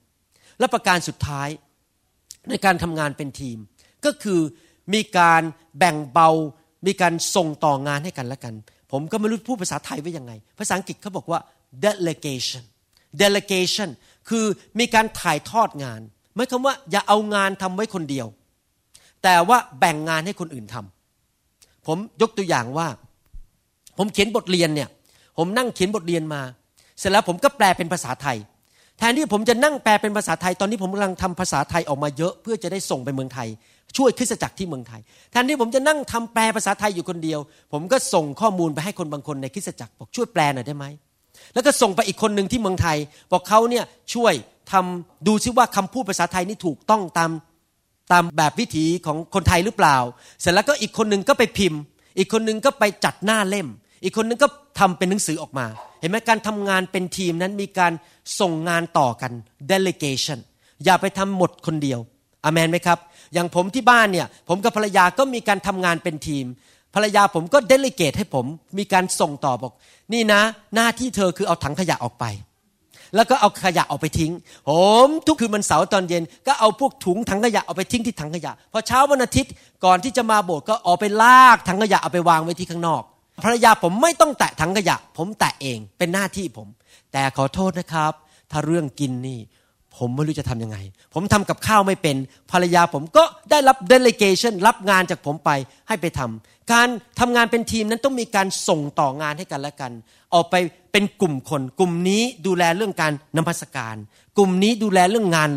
[0.60, 1.50] และประการสุดท้าย
[2.50, 3.58] ในการทำงานเป็นทีม
[4.06, 4.40] ก็คือ
[4.94, 5.42] มีการ
[5.78, 6.30] แบ่งเบา
[6.88, 8.54] มีการส่งต่องานให้กันและกัน
[8.92, 11.40] ผมก็ไม่รู้พูดภาษาไทยว่ายังไง ภาษาอังกฤษเขาบอกว่า
[11.86, 12.64] delegation
[13.24, 13.90] delegation
[14.30, 14.46] คือ
[14.80, 16.02] มีการถ่ายทอดงาน
[16.36, 18.28] หมายความว่าอย่าเอางานทำไว้คนเดียว
[19.24, 22.88] แต่ว่าแบ่งงานให้คนอื่นทำผมยกตัวอย่างว่า
[23.98, 24.90] ผมเขียนบทเรียนเนี่ย
[25.38, 26.42] ผมนั่งเขียนบทเรียนมา
[27.00, 28.38] เสร็จแล้วผมก็แปลเป็นภาษาไทย
[28.98, 33.48] แทนที่ผมจะนั่งแปลเป็นภาษาไทย ตอนนี้ผมกำลังทำภาษาไทยออกมาเยอะ เพื่อจะได้ส่งไปเมืองไทย
[33.98, 37.40] ช่วยคริสตจักรที่เมืองไทยแทนที่ผมจะนั่งทำแปลภาษาไทยอยู่คนเดียว
[37.74, 40.86] ผมก็ส่งข้อมูลไปให้คนบางคนในคริสตจักรบอกช่วยแปลหน่อยได้ไหม
[41.54, 42.98] แล้วก็ส่งไปอีกคนหนึ่งที่เมืองไทย
[43.32, 44.34] บอกเขาเนี่ยช่วย
[44.72, 47.32] ทำดูซิว่าคำพูดภาษาไทยนี่ถูกต้องตาม
[48.12, 49.98] ตามแบบวิถีของคนไทยหรือเปล่า
[50.42, 51.82] เสร็จแล้วก็อีกคนหนึ่งก็ไปพิมพ์
[52.18, 53.68] อีกคนหนึ่งก็ไปจัดหน้าเล่ม
[54.04, 54.48] อีกคนหนึ่งก็
[54.80, 55.66] ทำเป็นหนังสือออกมา
[56.00, 57.94] เห็นไหมการทำงานเป็นทีมนั้นมีการ
[58.40, 59.32] ส่งงานต่อกัน
[59.72, 60.40] delegation
[60.86, 62.00] อย่าไปทำหมดคนเดียว
[62.46, 62.98] อเมนไหมครับ
[63.34, 66.46] อย่างผมที่บ้านเนี่ย ผมกับภรรยาก็มีการทำงานเป็นทีม
[66.96, 68.46] ภรรยาผมก็เดลิเกตให้ผม
[68.78, 69.74] มีการส่งต่อบอก
[70.14, 70.42] นี่นะ
[70.76, 72.26] หน้าที่เธอคือเอาถังขยะออกไป
[73.16, 74.32] แล้วก็เอาขยะออกไปทิ้ง
[74.70, 74.72] ผ
[75.06, 79.52] มทุกคืนวันเสาร์ตอนเย็น ก็เอาพวกถุงถังขยะเอาไปทิ้งที่ถังขยะพอเช้าวันอาทิตย์
[79.86, 83.04] ก่อนที่จะมาโบสถ์ก็ออกไปลากถังขยะเอาไปวางไว้ที่ข้างนอก
[83.44, 86.68] ภรรยาผมไม่ต้องแตะถังขยะ ผมแตะเองเป็นหน้าที่ผม
[87.12, 88.14] แต่ขอโทษนะครับ
[88.52, 89.40] ถ้าเรื่องกินนี่
[89.98, 90.78] ผมไม่รู้จะทำยังไง
[91.14, 92.16] ผมทำกับข้าวไม่เป็น
[92.52, 95.50] ภรรยาผมก็ได้รับเดลิเกชันรับงานจากผมไป
[95.88, 96.88] ให้ไปทำ การ
[97.20, 99.92] ทำงานเป็นทีมนั้นต้องมีการส่งต่องานให้กันและกัน
[100.34, 100.56] ออกไป
[100.92, 103.96] เป็นกลุ่มคน กลุ่มนี้ดูแลเรื่องการนมัสการ
[104.38, 105.50] กลุ่มนี้ดูแลเรื่องงาน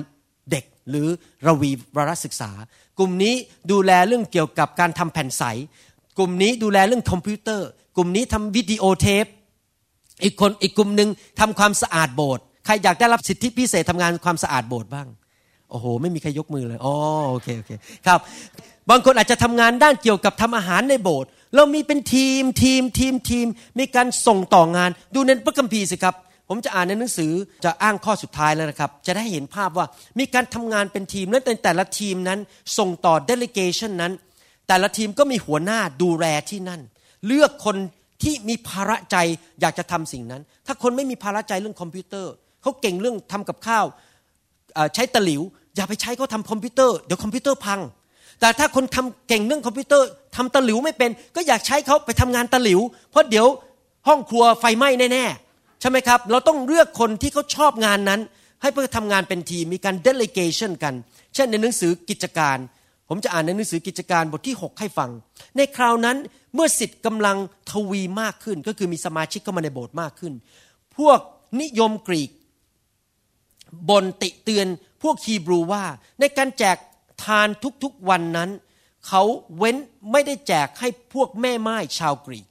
[0.51, 1.09] เด็กหรือ
[1.47, 2.51] ระวีวรศึกษา
[2.99, 3.35] กลุ่มนี้
[3.71, 5.43] ดูแลเรื่องเกี่ยวกับการทำแผ่นใส
[6.19, 9.27] กลุ่มนี้ดูแลเรื่องคอมพิวเตอร์ กลุ่มนี้ทำวิดีโอเทป
[10.23, 11.09] อีกคนอีกกลุ่มหนึ่ง
[11.41, 15.09] ทำความสะอาดโบสถ์ ใครอยากได้รับสิทธิพิเศษทำงานความสะอาดโบสถ์บ้าง
[15.71, 16.95] โอ้โห ไม่มีใครยกมือเลยอ๋อ
[17.31, 17.71] โอเคโอเค
[18.07, 18.19] ครับ
[18.91, 23.47] บางคนอาจจะทำงานด้านเกี่ยวกับทำอาหารในโบสถ์เรามีเป็นทีมทีมทีมทีม
[23.79, 26.15] มีการส่งต่องาน ดูในพระคัมภีร์สิครับ
[26.49, 27.33] ผมจะอ่านในหนังสือ
[27.65, 29.87] จะอ้างข้อสุดท้ายแล้วนะครับ จะได้เห็นภาพว่า
[30.19, 32.39] มีการทำงานเป็นทีมและแต่ละทีมนั้น
[32.79, 34.13] ส่งต่อ delegation นั้น
[34.69, 36.81] แต่ละทีมก็มีหัวหน้าดูแลที่นั่น
[37.27, 37.77] เลือกคน
[38.23, 39.17] ที่มีภาระใจ
[39.61, 42.35] อยากจะทำสิ่งนั้น ถ้าคนไม่มีภาระใจเรื่องคอมพิวเตอร์
[42.65, 43.85] เขาเก่งเรื่องทำกับข้าว
[44.95, 45.43] ใช้ตะหลิว
[45.77, 47.81] อย่าไปใช้เขาทำคอมพิวเตอร์เดี๋ยวคอมพิวเตอร์พัง
[48.41, 53.47] แต่ถ้าคนทำเก่งเรื่องคอมพิวเตอร์ทำตะหลิวไม่เป็น ก็อย่าใช้เขาไปทำงานตะหลิว เพราะเดี๋ยว
[54.09, 58.21] ห้องครัวไฟไหม้แน่ๆใช่ไหมครับ เราต้องเลือกคนที่เขาชอบงานนั้น
[58.63, 60.95] ให้เพื่อทำงานเป็นทีมมีการเดลิเกชันกัน
[61.35, 62.59] เช่นในหนังสือกิจการ
[63.09, 65.11] ผมจะอ่านในหนังสือกิจการบทที่ 6 ให้ฟัง
[65.57, 66.17] ในคราวนั้น
[66.55, 67.37] เมื่อสิทธิ์กำลัง
[67.71, 70.33] ทวีมากขึ้น ก็คือมีสมาชิกเข้ามาในโบสถ์มากขึ้น
[70.99, 71.19] พวก
[71.61, 72.31] นิยมกรีก
[73.91, 74.67] บนติเตือน
[75.03, 75.85] พวกฮีบรูว่า
[76.21, 76.77] ในการแจก
[77.25, 77.49] ทาน
[77.83, 78.51] ทุกๆวันนั้น
[79.09, 79.23] เขา
[79.57, 79.77] เว้น
[80.11, 82.47] ไม่ได้แจกให้พวกแม่ไม้ชาวกรีก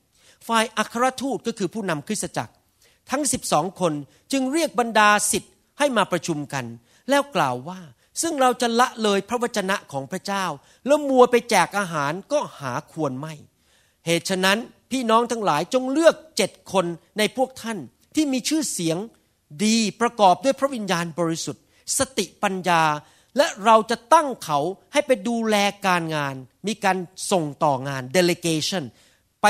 [0.47, 2.53] ฝ่ายอัครทูตก็คือผู้นำคริสตจักร
[3.11, 3.93] ทั้ง 12 คน
[4.31, 6.65] จึงเรียกบรรดาสิทธิ์ให้มาประชุมกัน
[7.09, 7.81] แล้วกล่าวว่า
[8.21, 10.45] ซึ่งเราจะละเลยพระวจนะของพระเจ้า
[10.85, 13.33] แล้วมัวไปแจกอาหารก็หาควรไม่
[14.05, 14.57] เหตุฉะนั้น
[14.91, 16.85] พี่น้องทั้งหลายจงเลือกเจ็ดคน
[17.17, 17.77] ในพวกท่าน
[18.15, 18.97] ที่มีชื่อเสียง
[19.63, 21.63] ดีประกอบด้วยพระวิญญาณบริสุทธิ์
[21.97, 22.83] สติปัญญา
[23.37, 24.59] และเราจะตั้งเขา
[24.93, 25.55] ให้ไปดูแล
[25.87, 26.35] การงาน
[26.67, 26.97] มีการ
[27.31, 28.83] ส่งต่องาน delegation
[29.41, 29.45] ไป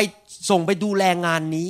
[0.49, 1.69] ส่งไปดูแลงานนี้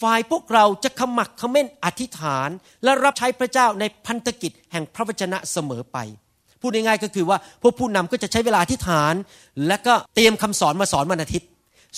[0.00, 2.48] ฝ่ายพวกเราจะขมักเขม้นอธิษฐาน
[2.84, 5.98] และรับใช้พระเจ้าในพันธกิจแห่งพระวจนะเสมอไป
[6.60, 9.14] พูดง่ายๆก็คือว่าพวกผู้นำก็จะใช้เวลาอธิษฐาน
[9.66, 11.48] และก็เตรียมคำสอนมาสอนวันอาทิตย์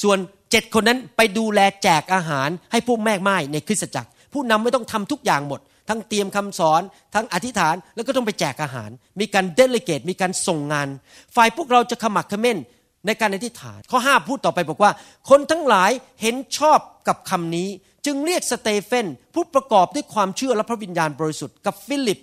[0.03, 0.19] ส่วน
[0.51, 6.83] เจ็ดคนนั้นไปดูแลแจกอาหารให้พวกแม่ไม้ในคริสตจักร ผู้นำไม่ต้องทำทุกอย่างหมด ทั้งเตรียมคำสอน
[7.15, 10.89] ทั้งอธิษฐานแล้วก็ต้องไปแจกอาหาร มีการ delegate มีการส่งงาน
[11.37, 12.59] ฝ่ายพวกเราจะขะมักเขม้น
[13.07, 14.93] ในการอธิษฐาน ข้อห้าพูดต่อไปบอกว่า
[15.31, 15.91] คนทั้งหลาย
[16.23, 16.79] เห็นชอบ
[17.09, 17.69] กับคำนี้
[18.07, 22.21] จึงเรียกสเตเฟนผู้ประกอบด้วยความเชื่อและพระวิญญาณบริสุทธิ์กับฟิลิป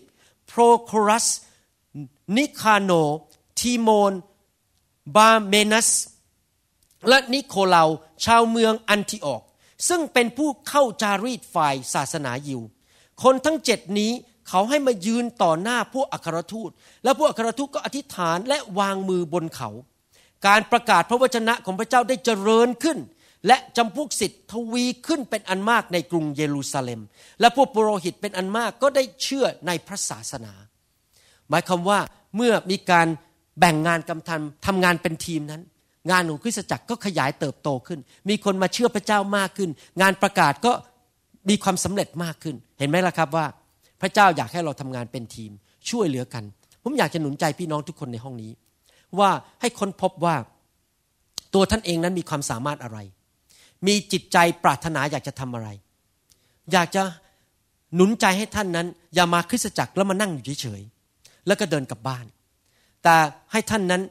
[0.48, 1.26] โปรโครัส
[2.38, 2.92] นิคาโนร์
[3.60, 4.14] ทีโมน
[5.16, 5.90] ปารเมนัส
[7.10, 7.84] และนิโคลา
[8.26, 9.42] ชาวเมืองอันทิออก
[9.88, 12.62] ซึ่งเป็นผู้เข้าจารีตฝ่ายศาสนายิว
[13.24, 14.12] คนทั้งเจ็ดนี้
[14.50, 16.70] เขาให้มายืนต่อหน้าพวกอัครทูต
[17.04, 19.70] และพวกอัครทูตก็อธิษฐานและวางมือบนเขา
[20.48, 22.98] การประกาศพระวจนะของพระเจ้าได้เจริญขึ้น
[23.48, 27.02] และจำพวกสิทธิ์ทวีขึ้นเป็นอันมากในกรุงเยรูซาเล็ม
[27.40, 30.54] และพวกปุโรหิตเป็นอันมากก็ได้เชื่อในพระศาสนา
[31.50, 32.00] หมายความว่า
[32.36, 33.08] เมื่อมีการ
[33.60, 35.62] แบ่งงานกำทันทำงานเป็นทีมนั้น
[36.12, 38.00] งานของคริสตจักรก็ขยายเติบโตขึ้น
[38.30, 39.70] มีคนมาเชื่อพระเจ้ามากขึ้น
[40.02, 40.72] งานประกาศก็
[41.50, 43.46] มีความสำเร็จมากขึ้น เห็นไหมล่ะครับว่า
[44.02, 45.52] พระเจ้าอยากให้เราทำงานเป็นทีม
[45.90, 46.44] ช่วยเหลือกัน
[46.84, 48.52] ผมอยากจะหนุนใจพี่น้องทุกคนในห้องนี้
[49.20, 49.30] ว่า
[49.62, 50.36] ให้ค้นพบว่า
[51.54, 52.98] ตัวท่านเองนั้นมีความสามารถอะไร
[53.88, 55.70] มีจิตใจปรารถนาอยากจะทำอะไร
[56.72, 57.04] อยากจะ
[57.96, 62.26] หนุนใจให้ท่านนั้น อย่ามาคริสตจักรแล้วมานั่งอยู่เฉยๆแล้วก็เดินกลับบ้าน
[63.04, 63.16] แต่
[63.52, 64.02] ให้ท่านนั้น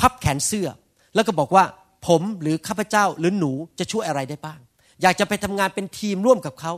[0.00, 0.68] พับแขนเสื้อ
[1.14, 1.64] แล้วก็บอกว่า
[2.06, 4.60] ผมหรือข้าพเจ้าหรือหนูจะช่วยอะไรได้บ้าง
[5.02, 6.72] อยากจะไปทำงานเป็นทีมร่วมกับเขา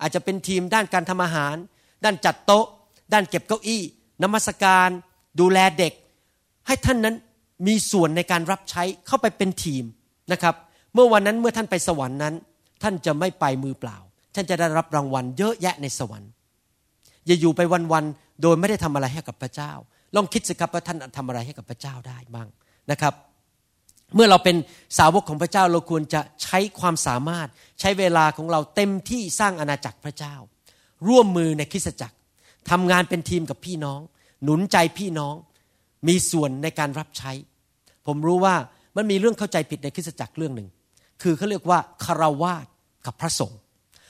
[0.00, 1.54] อาจจะเป็นทีมด้านการทำอาหาร
[2.04, 2.66] ด้านจัดโต๊ะ
[3.12, 3.82] ด้านเก็บเก้าอี้
[4.22, 4.88] นมัสการ
[5.40, 5.92] ดูแลเด็ก
[6.66, 7.16] ให้ท่านนั้น
[7.66, 9.84] มีส่วนในการรับใช้เข้าไปเป็นทีม
[10.32, 10.54] นะครับ
[10.94, 12.34] เมื่อวันนั้นเมื่อท่านไปสวรรค์นั้น
[12.82, 13.96] ท่านจะไม่ไปมือเปล่า
[14.34, 16.30] ท่านจะได้รับรางวัลเยอะแยะในสวรรค์
[17.26, 17.60] อย่าอยู่ไป
[17.92, 19.72] วันๆโดยไม่ได้ทำอะไรให้กับพระเจ้า
[20.14, 22.48] ลองคิดสิครับว่าท่านทำอะไรให้กับพระเจ้าได้บ้าง
[22.90, 23.14] นะครับ
[24.14, 24.56] เมื่อเราเป็น
[24.98, 27.48] สาวกของพระเจ้าเราควรจะใช้ความสามารถ
[27.80, 30.34] ใช้เวลาของเราเต็มที่สร้างอาณาจักรพระเจ้า
[31.08, 32.16] ร่วมมือในคริสตจักร
[32.70, 34.00] ทำงานเป็นทีมกับพี่น้อง
[34.44, 35.34] หนุนใจพี่น้อง
[36.08, 37.32] มีส่วนในการรับใช้
[38.06, 38.54] ผมรู้ว่า
[38.96, 40.68] มันมีเรื่องเข้าใจผิดในคริสตจักรเรื่องหนึ่ง
[41.22, 42.66] คือเขาเรียกว่าคารวาส
[43.06, 43.60] กับพระสงฆ์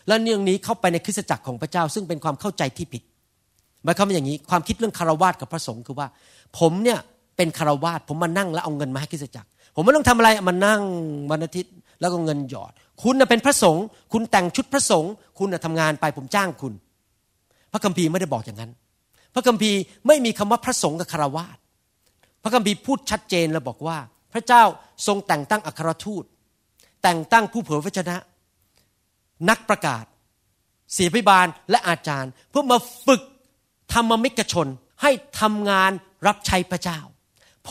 [0.08, 3.02] และเรื่องนี้เข้าไปในคริสตจักรของพระเจ้า ซึ่งเป็นความเข้าใจที่ผิด
[3.84, 6.08] หมายความว่าอย่างนี้ความคิดเรื่องคารวาสกับพระสงฆ์คือว่า
[6.58, 6.98] ผมเนี่ย
[7.36, 10.82] เป็นคารวาสผมมานั่งแล้วเอาเงินมาให้คริสตจักร ผมไม่ต้องทำอะไรมานั่ง
[11.30, 12.72] วันอาทิตย์แล้วก็เงินหยอด
[13.02, 16.72] คุณน่ะเป็นพระสงฆ์คุณแต่งชุดพระสงฆ์คุณน่ะทำงานไปผมจ้างคุณ
[17.72, 18.70] พระคัมภีร์ไม่ได้บอกอย่างนั้น
[19.34, 21.56] พระคัมภีร์ไม่มีคำว่าพระสงฆ์กับคารวาส
[22.42, 23.98] พระคัมภีร์พูดชัดเจนแล้วบอกว่า
[24.32, 24.62] พระเจ้า
[25.06, 26.24] ทรงแต่งตั้งอัครทูต
[27.02, 28.16] แต่งตั้งผู้เผยพระชนะ
[29.50, 30.04] นักประกาศ
[30.92, 33.22] เสียพิบาลและอาจารย์ เพื่อมาฝึก
[33.92, 34.66] ธรรมมิกชน
[35.02, 35.10] ให้
[35.40, 35.90] ทำงาน
[36.26, 37.00] รับใช้พระเจ้า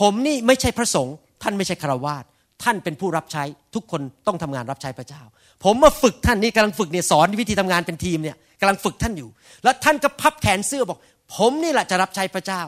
[0.00, 2.24] ผมนี่ไม่ใช่พระสงฆ์ท่านไม่ใช่คารวาส
[2.62, 5.22] ท่านเป็นผู้รับใช้ทุกคนต้องทำงานรับใช้พระเจ้า
[5.64, 9.28] ผมมาฝึกท่านนี่กำลังฝึกเนี่ยสอนวิธีทำงานเป็นทีมเนี่ยกำลังฝึกท่านอยู่
[9.64, 10.98] แล้วท่านก็พับแขนเสื้อบอก
[11.34, 12.62] ผมนี่แหละจะรับใช้พระเจ้า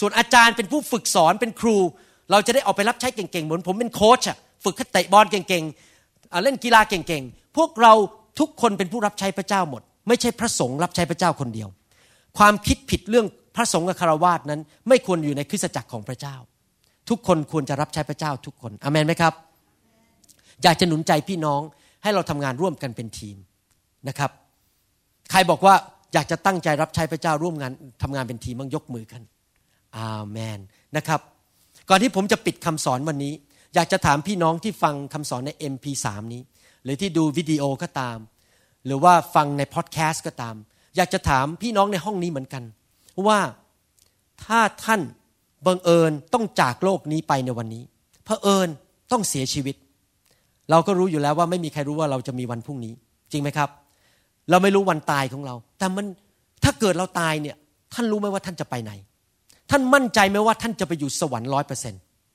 [0.00, 1.76] ส่วนอาจารย์เป็นผู้ฝึกสอนเป็นครู
[2.30, 7.92] เราจะได้ออกไปรับใช้เก่งๆเหมือนผมเป็นโค้ชอะฝึกเตะบอลเก่งๆเล่นกีฬาเก่งๆพวกเรา
[8.40, 11.68] ทุกคนเป็นผู้รับใช้พระเจ้าหมด ไม่ใช่พระสงฆ์รับใช้พระเจ้าคนเดียว
[12.38, 16.36] ความคิดผิดเรื่องพระสงฆ์กับคารวาสนั้น ไม่ควรอยู่ในคริสตจักรของพระเจ้า
[17.08, 19.34] ทุกคนควรจะรับใช้พระเจ้าทุกคนอเมนไหมครับ
[20.62, 21.60] อยากจะหนุนใจพี่น้อง
[22.02, 23.36] ให้เราทำงานร่วมกันเป็นทีม
[24.08, 24.30] นะครับ
[25.30, 25.74] ใครบอกว่า
[26.14, 27.72] อยากจะตั้งใจรับใช้พระเจ้าร่วมงาน
[28.02, 29.22] ทำงานเป็นทีมบ้างยกมือกัน
[29.96, 30.58] อาเมน
[30.96, 31.20] นะครับ
[31.88, 33.32] ก่อนที่ผมจะปิดคำสอนวันนี้
[33.74, 36.42] อยากจะถามพี่น้องที่ฟังคำสอนใน MP3 นี้
[36.84, 38.18] หรือที่ดูวิดีโอก็ตาม
[38.86, 40.54] หรือว่าฟังในพอดแคสต์ก็ตาม
[40.96, 42.62] อยากจะถามพี่น้องในห้องนี้เหมือนกัน
[43.26, 43.38] ว่า
[44.44, 45.00] ถ้าท่าน
[45.66, 47.82] บังเอิญต้องจากโลกนี้ไปในวันนี้
[48.24, 48.68] เผอิญ
[49.12, 49.76] ต้องเสียชีวิต
[50.70, 52.92] เราก็รู้อยู่แล้วว่าไม่มีใครรู้ว่าเราจะมีวันพรุ่งนี้
[53.32, 53.68] จริงไหมครับ
[54.50, 56.06] เราไม่รู้วันตายของเรา แต่มัน
[56.64, 57.56] ถ้าเกิดเราตายเนี่ย
[57.94, 58.92] ท่านรู้ไหมว่าท่านจะไปไหน
[59.70, 61.94] ท่านมั่นใจไหมว่าท่านจะไปอยู่สวรรค์ร้อยเปอร์เซ็น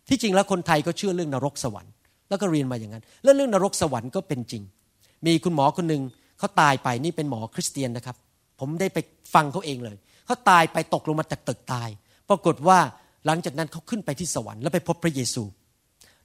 [0.10, 1.92] ที่จริงแล้วคนไทยก็เชื่อเรื่องนรกสวรรค์
[2.30, 4.64] แล้วก็เรียนมาอย่างนั้น แล้วเรื่องนรกสวรรค์ก็เป็นจริง
[5.26, 6.02] มีคุณหมอคนหนึ่ง
[6.38, 8.16] เขาตายไปนี่เป็นหมอคริสเตียนนะครับ
[8.60, 8.98] ผมได้ไป
[9.34, 11.90] ฟังเขาเองเลยเขาตายไปตกลงมาจากตึกตาย
[12.30, 12.80] ปรากฏว่า
[13.26, 15.44] หลังจากนั้นเขาขึ้นไปที่สวรรค์แล้วไปพบพระเยซู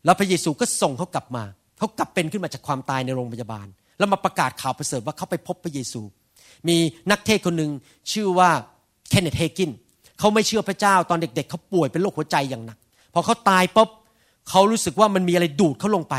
[0.04, 1.44] แล้วพระเยซูก็ส่งเขากลับมา
[1.78, 3.66] เขากลับเป็นขึ้นมาจากความตายในโรงพยาบาล
[3.98, 6.00] แล้วมาประกาศข่าวประเสริฐว่าเขาไปพบพระเยซู
[6.68, 6.76] มี
[7.10, 7.70] นักเทศคนหนึ่ง
[8.12, 8.50] ชื่อว่า
[9.10, 9.70] เคนเนตเฮกิน
[10.18, 12.78] เขาไม่เชื่อพระเจ้าตอนเด็กๆเขาป่วยเป็นโรคหัวใจอย่างหนัก
[13.14, 13.88] พอเขาตายปุ๊บ
[14.48, 16.14] เขารู้สึกว่ามันมีอะไรดูดเขาลงไป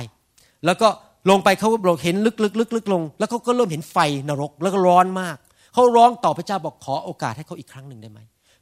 [0.66, 0.88] แล้วก็
[1.30, 3.98] ลงไปเขาก็บอกเห็นลึกๆลึกๆลง แล้วเขาก็เริ่มเห็นไฟ
[4.30, 5.38] นรกแล้วก็ร้อนมาก
[5.74, 8.20] เขาร้องต่อพระเจ้าบอกขอโอกาสให้เขาอีกครั้งหนึ่งได้ไหม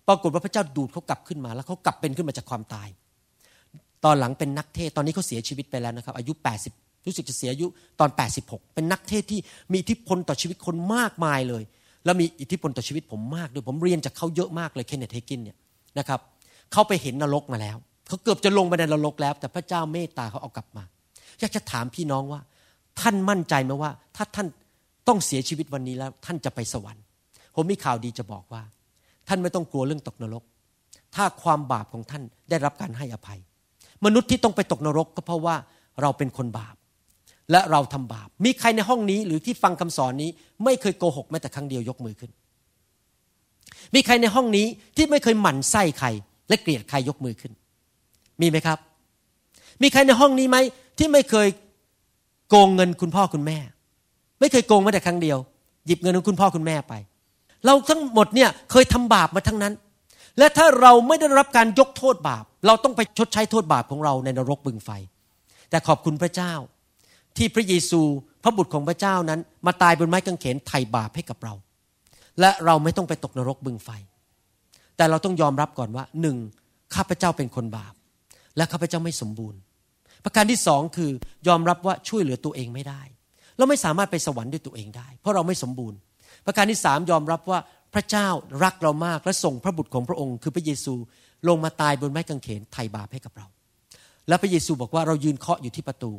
[0.08, 2.88] ปรากฏว่าพระเจ้าดูดเขากลับขึ้นมาแล้วเขากลับเป็นขึ้นมาจากความตาย
[4.06, 6.34] ตอนหลังเป็นนักเทศตอนนี้เขาเสียชีวิตไปแล้วนะครับ อายุ
[6.70, 7.68] 80 รู้สึกจะเสียอายุ
[8.00, 8.10] ตอน
[8.42, 9.40] 86 เป็นนักเทศที่
[9.72, 11.64] มีอิทธิพลต่อชีวิตคนมากมายเลย
[12.06, 15.58] แล้วมีอิทธิพลต่อชีวิตผมมากด้วยผมเรียนจากเขาเยอะมากเลยเคนเนตเฮกินเนี่ย
[16.00, 16.20] นะครับ
[16.72, 17.78] เขาไปเห็นนรกมาแล้ว
[18.08, 20.84] เขาเกือบจะลงไปในนรกแล้ว แต่พระเจ้าเมตตาเขาเอากลับมา
[21.40, 22.42] อยากจะถามพี่น้องว่า
[23.02, 24.48] ท่านมั่นใจไหมว่า ถ้าท่าน
[25.08, 27.04] ต้องเสียชีวิตวันนี้แล้ว ท่านจะไปสวรรค์
[27.56, 28.62] ผมมีข่าวดีจะบอกว่า
[29.34, 30.44] ท่านไม่ต้องกลัวเรื่องตกนรก
[31.16, 33.40] ถ้าความบาปของท่านได้รับการให้อภัย
[34.06, 35.56] มนุษย์ที่ต้องไปตกนรกก็เพราะว่า
[36.02, 36.76] เราเป็นคนบาป
[37.52, 40.30] และเราทำบาป มีใครในห้องนี้หรือที่ฟังคำสอนนี้
[40.64, 42.32] ไม่เคยโกหกแม้แต่ครั้งเดียวยกมือขึ้น
[43.96, 44.68] มีใครในห้องนี้
[44.98, 46.08] ที่ไม่เคยหมั่นไส้ใคร
[46.50, 47.52] และเกลียดใครยกมือขึ้น
[48.42, 48.78] มีไหมครับ
[49.82, 50.58] มีใครในห้องนี้ไหม
[50.98, 51.48] ที่ไม่เคย
[52.50, 53.58] โกงเงินคุณพ่อคุณแม่
[54.40, 55.38] ไม่เคยโกงแม้แต่ครั้งเดียว
[55.88, 56.94] หยิบเงินของคุณพ่อคุณแม่ไป
[57.66, 59.74] เราทั้งหมดเนี่ยเคยทำบาปมาทั้งนั้น
[60.38, 64.90] และถ้าเราไม่ได้รับการยกโทษบาป เราต้องไปชดใช้โทษบาปของเราในนรกบึงไฟ
[65.70, 66.54] แต่ขอบคุณพระเจ้า
[67.38, 68.02] ที่พระเยซู
[68.44, 71.54] พระบุตรของพระเจ้านั้น มาตายบนไม้กางเขนไถ่บาปให้กับเรา
[72.40, 73.90] และเราไม่ต้องไปตกนรกบึงไฟ
[74.98, 76.38] แต่เราต้องยอมรับก่อนว่าหนึ่ง
[76.96, 77.94] ข้าพเจ้าเป็นคนบาป
[78.58, 79.60] และข้าพเจ้าไม่สมบูรณ์
[80.24, 81.12] ประการที่สองคือ
[81.48, 83.02] ยอมรับว่าช่วยเหลือตัวเองไม่ได้
[83.58, 85.98] เราไม่สามารถไปสวรรค์ด้วยตัวเองได้ เพราะเราไม่สมบูรณ์
[86.46, 87.60] ประการที่สามยอมรับว่า
[87.94, 88.28] พระเจ้า
[88.64, 90.94] รักเรามากและส่งพระบุตรของพระองค์ คือพระเยซู
[91.48, 93.48] ลงมาตายบนไม้กางเขนไถ่บาปให้กับเรา
[94.28, 96.12] แล้วพระเยซูบอกว่าเรายืนเคาะอยู่ที่ประตู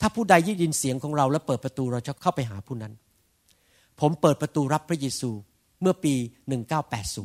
[0.00, 2.92] ถ้าผู้ใดยินเสียงของเราและเปิดประตูเราจะเข้าไปหาผู้นั้น
[4.00, 5.30] ผมเปิดประตูรับพระเยซู
[5.82, 6.14] เมื่อปี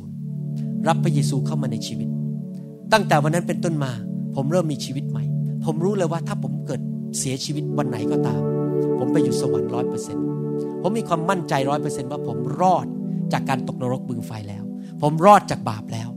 [0.08, 2.08] 1980 รับพระเยซูเข้ามาในชีวิต
[2.92, 3.92] ตั้งแต่วันนั้นเป็นต้นมา
[4.36, 5.24] ผมเริ่มมีชีวิตใหม่
[5.64, 6.80] ผมรู้เลยว่าถ้าผมเกิด
[7.18, 8.40] เสียชีวิตวันไหนก็ตาม
[8.98, 10.24] ผมไปอยู่สวรรค์ร้อยเปอร์เซ็นต์
[10.86, 12.86] ผมมีความมั่นใจร้อยเปอร์เซ็นต์ว่าผมรอด
[13.32, 14.64] จากการตกนรกบึงไฟแล้ว
[15.02, 16.08] ผมรอดจากบาปแล้ว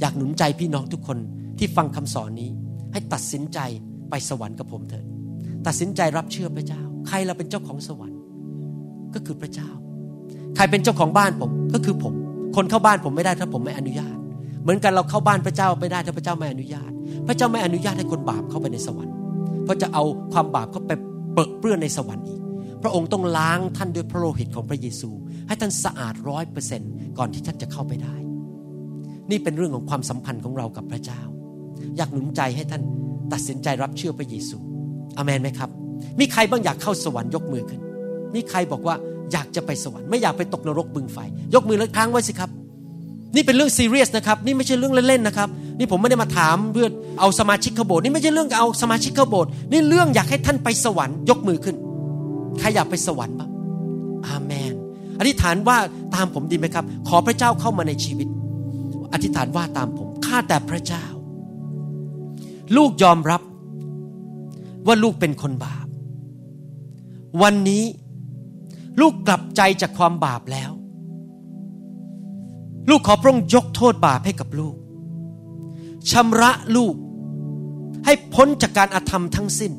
[0.00, 1.18] อยากหนุนใจพี่น้องทุกคน
[1.58, 2.50] ที่ฟังคำสอนนี้
[2.92, 3.58] ให้ตัดสินใจ
[4.10, 5.04] ไปสวรรค์กับผมเถิด
[5.66, 8.18] ตัดสินใจรับเชื่อพระเจ้า ใครเราเป็นเจ้าของสวรรค์
[9.14, 9.68] ก็คือพระเจ้า
[10.56, 12.14] ใครเป็นเจ้าของบ้านผมก็คือผม
[12.56, 14.16] คนเข้าบ้านผมไม่ได้ถ้าผมไม่อนุญาต
[14.62, 16.90] เหมือนกันเราเข้าบ้านพระเจ้าไม่ได้ถ้าพระเจ้าไม่อนุญาต
[17.26, 19.14] พระเจ้าไม่อนุญาตให้คนบาปเข้าไปในสวรรค์
[19.64, 20.92] เพราะจะเอาความบาปเข้าไป
[21.34, 22.43] เปิดเปื้อนในสวรรค์อีก
[22.84, 25.10] พระองค์ต้องล้างท่านด้วยพระโลหิตของพระเยซู
[25.48, 26.82] ให้ท่านสะอาดร้อยเปอร์เซน
[27.18, 28.16] ก่อนที่ท่านจะเข้าไปได้
[29.30, 31.20] นี่เป็นเรื่องของความสัมพันธ์ของเรากับพระเจ้า
[31.96, 32.82] อยากหนุนใจให้ท่าน
[33.32, 34.56] ตัดสินใจรับเชื่อพระเยซู
[35.18, 35.70] อเมนไหมครับ
[36.20, 37.80] มีใครบ้างอยากเข้าสวรรค์ยกมือขึ้น
[38.34, 38.94] มีใครบอกว่า
[39.32, 41.18] อยากจะไปสวรรค์ไม่อยากไปตกนรกบึงไฟ
[41.54, 42.50] ยกมือแล้วค้างไว้สิครับ
[43.34, 46.88] นี่เป็นเรื่องซีเรียสนะครับ นี่ไม่ใช่เรื่องเล่นๆนะครับ นี่ผมไม่ได้มาถามเพื่อ
[47.20, 51.76] เอาสมาชิกขบสถ์นี่ไม่ใช่เรื่องเอาสมาชิกขบสถ์นี่เรื่องอยากให้ท่านไปสวรรค์ยกมือขึ้น
[52.58, 53.50] ใครอยากไปสวรรค์บ้าง
[54.26, 54.74] อาเมน
[55.18, 55.76] อธิษฐานว่า
[56.14, 58.28] ตามผมดีไหมครับ ขอพระเจ้าเข้ามาในชีวิต
[59.12, 61.04] อธิษฐานว่าตามผมข้าแต่พระเจ้า
[62.76, 63.42] ลูกยอมรับ
[64.86, 65.86] ว่าลูกเป็นคนบาป
[67.42, 67.84] วันนี้
[69.00, 70.70] ลูกกลับใจจากความบาปแล้ว
[72.90, 74.74] ลูกขอพระองค์ยกโทษบาปให้กับลูก
[76.10, 76.94] ชำระลูก
[78.04, 79.72] ให้พ้นจากการอาธรรมทั้งสิ้น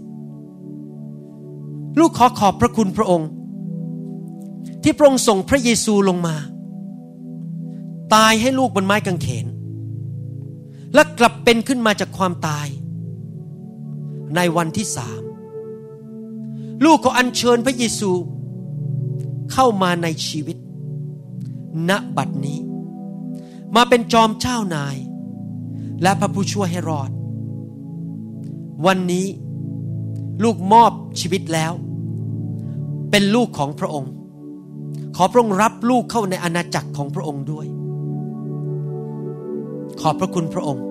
[1.99, 3.29] ลูกขอขอบพระคุณพระองค์
[4.83, 6.35] ที่พระองค์ส่งพระเยซูลงมา
[8.15, 9.45] ตายให้ลูกบนไม้กางเขน
[10.93, 12.67] และกลับเป็นขึ้นมาจากความตาย
[14.35, 15.21] ในวันที่สาม
[16.85, 18.11] ลูกขออัญเชิญพระเยซู
[19.51, 20.57] เข้ามาในชีวิต
[21.89, 22.59] ณบัดนี้
[23.75, 24.97] มาเป็นจอมเจ้านาย
[26.01, 27.09] และพระผู้ช่วยให้รอด
[28.85, 29.25] วันนี้
[30.43, 31.73] ลูกมอบชีวิตแล้ว
[33.11, 34.11] เป็นลูกของพระองค์
[35.15, 37.65] ขอพระองค์รับลูกเข้าในอาณาจักรของพระองค์ด้วย
[40.01, 40.85] ขอบพระคุณพระองค์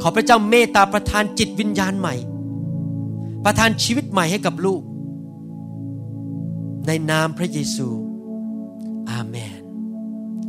[0.00, 2.14] ขอพระเจ้าเมตตาประทานจิตวิญญาณใหม่
[3.44, 4.82] ประทานชีวิตใหม่ให้กับลูก
[6.86, 7.88] ในนามพระเยซู
[9.10, 9.60] อาเมน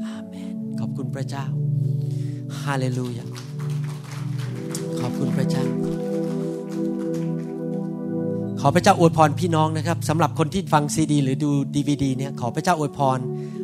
[0.08, 1.46] อาเมน ขอบคุณพระเจ้า
[2.62, 3.26] ฮาเลลูยา
[5.00, 5.66] ขอบคุณพระเจ้า
[8.64, 13.20] ขอพระเจ้าอวยพรพี่น้องนะครับสำหรับคนที่ฟังซีดี หรือดูดีวดีเนี่ยขอพระเจ้าอวยพร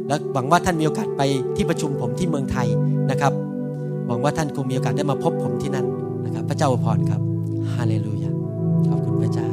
[0.08, 1.22] และหวังว่าท่านมีโอกาสไป
[1.56, 2.68] ที่ประชุมผมที่เมืองไทย
[3.12, 3.34] นะครับ
[4.08, 5.86] หวังว่าท่านคงมีโอกาสได้มาพบผมที่นั่น
[6.26, 7.22] นะครับ พระเจ้าอวยพรครับ
[7.74, 8.32] ฮาเลลูยา
[8.90, 9.50] ขอบคุณพระเจ้า